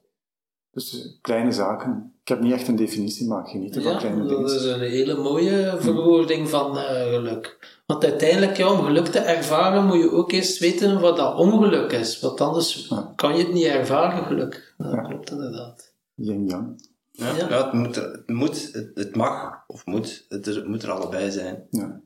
[0.70, 2.14] Dus eh, kleine zaken.
[2.22, 4.42] Ik heb niet echt een definitie, maar genieten van kleine dingen.
[4.42, 7.58] Dat is een hele mooie verwoording van uh, geluk.
[7.86, 11.92] Want uiteindelijk, ja, om geluk te ervaren, moet je ook eerst weten wat dat ongeluk
[11.92, 12.20] is.
[12.20, 14.74] Want anders kan je het niet ervaren, geluk.
[14.78, 15.00] Dat ja.
[15.00, 15.94] klopt inderdaad.
[16.14, 16.90] Yin yang.
[17.10, 17.64] Ja, ja.
[17.64, 21.66] het, moet, het, moet, het, mag of moet, het, moet er allebei zijn.
[21.70, 22.00] Ja.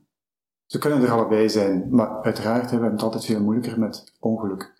[0.67, 4.73] Ze kunnen er allebei zijn, maar uiteraard hebben we het altijd veel moeilijker met ongeluk.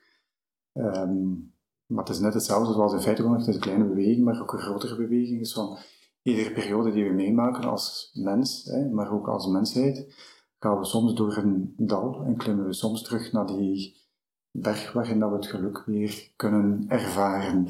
[0.74, 4.42] Um, maar het is net hetzelfde zoals in feite het is een kleine beweging, maar
[4.42, 5.78] ook een grotere beweging van
[6.22, 10.16] iedere periode die we meemaken als mens, hè, maar ook als mensheid,
[10.60, 14.06] gaan we soms door een dal en klimmen we soms terug naar die
[14.52, 17.66] berg waarin dat we het geluk weer kunnen ervaren.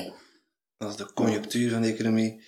[0.78, 2.43] Dat is de conjunctuur van de economie,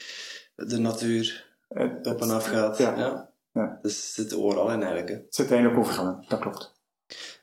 [0.56, 1.58] de natuur
[2.04, 2.78] op en af gaat.
[2.78, 2.98] Ja.
[2.98, 3.29] ja.
[3.52, 3.80] Ja.
[3.82, 5.10] Dus het zit overal in eigenlijk.
[5.10, 5.16] Hè.
[5.16, 6.78] Het zit eigenlijk overal dat klopt.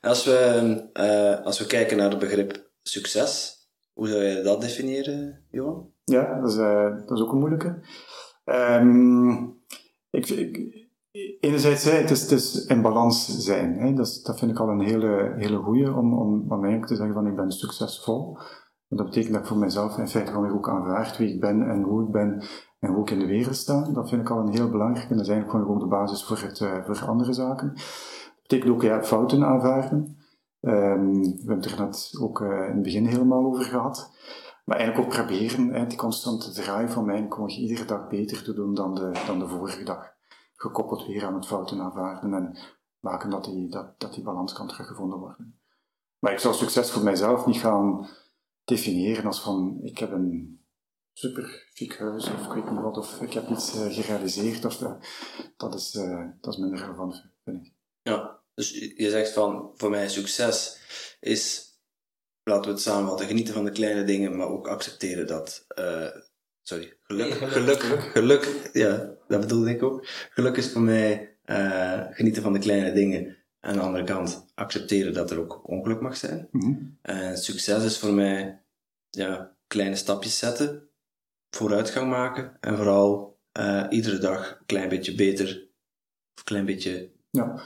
[0.01, 3.55] Als we, uh, als we kijken naar het begrip succes,
[3.93, 5.91] hoe zou je dat definiëren, Johan?
[6.03, 7.79] Ja, dat is, uh, dat is ook een moeilijke.
[8.45, 9.61] Um,
[10.09, 10.87] ik, ik,
[11.39, 13.79] enerzijds, het is, het is in balans zijn.
[13.79, 13.93] Hè.
[13.93, 17.13] Dat, dat vind ik al een hele, hele goeie om, om, om eigenlijk te zeggen
[17.13, 18.37] van ik ben succesvol.
[18.87, 21.69] Want dat betekent dat ik voor mezelf in feite gewoon ook aanvaard wie ik ben
[21.69, 22.43] en hoe ik ben
[22.79, 23.93] en ook in de wereld staan.
[23.93, 26.23] Dat vind ik al een heel belangrijk en dat is eigenlijk gewoon ook de basis
[26.23, 27.73] voor, het, uh, voor andere zaken.
[27.73, 30.17] Dat betekent ook ja, fouten aanvaarden.
[30.61, 34.11] Um, we hebben het er net ook uh, in het begin helemaal over gehad.
[34.65, 38.53] Maar eigenlijk ook proberen, hè, die constante draai van mij, gewoon iedere dag beter te
[38.53, 40.15] doen dan de, dan de vorige dag.
[40.55, 42.57] gekoppeld weer aan het fouten aanvaarden en
[42.99, 45.59] maken dat die, dat, dat die balans kan teruggevonden worden.
[46.19, 48.07] Maar ik zou succes voor mijzelf niet gaan
[48.63, 50.56] definiëren als van ik heb een
[51.17, 54.65] super chic huis of ik weet niet wat, of ik heb iets uh, gerealiseerd.
[54.65, 54.93] Of, uh,
[55.57, 57.73] dat, is, uh, dat is minder relevant, vind ik.
[58.01, 60.79] Ja, dus je zegt van voor mij succes
[61.19, 61.71] is,
[62.43, 65.65] laten we het samenvatten, genieten van de kleine dingen, maar ook accepteren dat
[66.61, 70.05] sorry, geluk, geluk, geluk, geluk, ja, dat bedoelde ik ook.
[70.29, 73.25] Geluk is voor mij uh, genieten van de kleine dingen.
[73.59, 76.47] En aan de andere kant accepteren dat er ook ongeluk mag zijn.
[76.51, 76.97] Mm -hmm.
[77.01, 78.61] En succes is voor mij
[79.09, 80.86] ja, kleine stapjes zetten,
[81.49, 85.47] vooruitgang maken en vooral uh, iedere dag een klein beetje beter,
[86.33, 87.11] of een klein beetje.
[87.29, 87.61] Ja.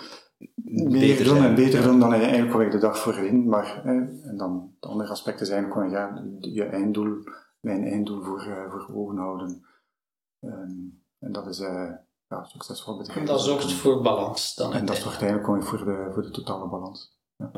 [0.64, 3.50] Meer doen en beter doen dan eigenlijk waar ik de dag voorheen.
[3.50, 7.24] Maar, eh, en dan de andere aspect is eigenlijk gewoon ja, je einddoel
[7.60, 9.66] mijn einddoel voor, uh, voor ogen houden.
[10.40, 11.92] Um, en dat is uh,
[12.28, 13.20] ja, succesvol bedrijf.
[13.20, 14.74] En dat zorgt voor balans dan.
[14.74, 17.20] En dat zorgt eigenlijk gewoon voor de, voor de totale balans.
[17.36, 17.52] Ja.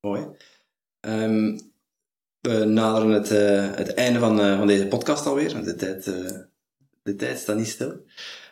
[0.00, 0.28] Mooi.
[1.00, 1.71] Um,
[2.42, 5.64] we naderen het, uh, het einde van, uh, van deze podcast alweer.
[5.64, 6.04] De tijd,
[7.02, 8.04] de tijd staat niet stil.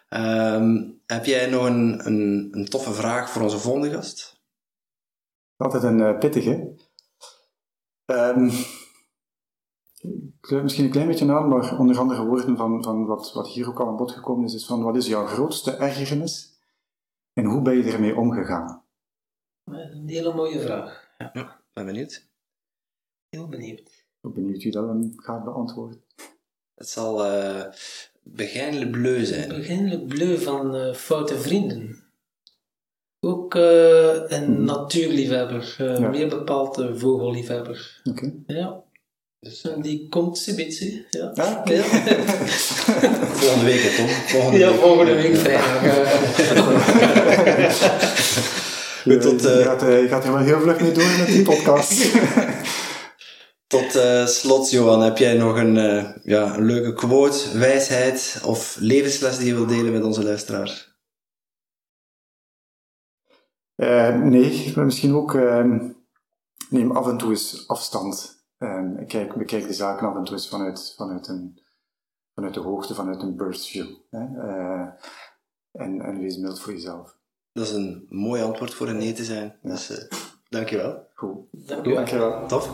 [0.08, 4.40] Um, heb jij nog een, een, een, toffe vraag voor onze volgende gast?
[5.56, 6.74] Altijd een pittige.
[8.06, 8.50] Um,
[10.02, 13.48] ik sluit misschien een klein beetje aan, maar onder andere woorden van, van wat, wat
[13.48, 16.58] hier ook al aan bod gekomen is, is van wat is jouw grootste ergernis
[17.32, 18.84] en hoe ben je ermee omgegaan?
[19.64, 21.08] Een hele mooie vraag.
[21.18, 22.29] Ja, ja ben benieuwd.
[23.30, 23.78] Heel benieuwd.
[23.78, 23.86] Ik
[24.20, 26.02] ben benieuwd wie dat dan gaat beantwoorden.
[26.74, 27.64] Het zal uh,
[28.22, 29.48] Begijnlijk Bleu zijn.
[29.48, 32.04] Begijnlijk Bleu van uh, Foute Vrienden.
[33.20, 34.64] Ook uh, een hmm.
[34.64, 36.08] natuurliefhebber, ja.
[36.08, 38.00] meer bepaald een vogelliefhebber.
[38.04, 38.24] Oké.
[38.24, 38.56] Okay.
[38.56, 38.82] Ja.
[39.40, 41.06] Dus die komt Sibitsi.
[41.10, 41.30] Ja.
[41.30, 41.76] Okay.
[41.76, 41.82] ja.
[41.82, 44.06] volgende week, Tom.
[44.06, 44.80] Volgende ja, week.
[44.80, 45.82] volgende week vrijdag.
[49.04, 51.42] je, tot, uh, je, gaat, je gaat er wel heel vlug mee door met die
[51.42, 51.92] podcast.
[53.70, 58.76] Tot uh, slot, Johan, heb jij nog een, uh, ja, een leuke quote, wijsheid of
[58.80, 60.88] levensles die je wilt delen met onze luisteraar?
[64.22, 65.34] nee, maar misschien ook
[66.70, 68.44] neem af en toe eens afstand.
[68.58, 71.60] En ik kijk, bekijk de zaken af en toe eens vanuit, vanuit, een,
[72.34, 73.86] vanuit de hoogte, vanuit een burst view.
[74.10, 74.18] Hè?
[74.18, 74.88] Uh,
[75.72, 77.18] en, en wees mild voor jezelf.
[77.52, 79.58] Dat is een mooi antwoord voor een nee te zijn.
[79.62, 79.70] Ja.
[79.70, 79.98] Dus uh,
[80.48, 81.06] dankjewel.
[81.14, 81.36] Goed.
[81.50, 81.94] Dankjewel.
[81.94, 82.46] dankjewel.
[82.46, 82.70] Tof.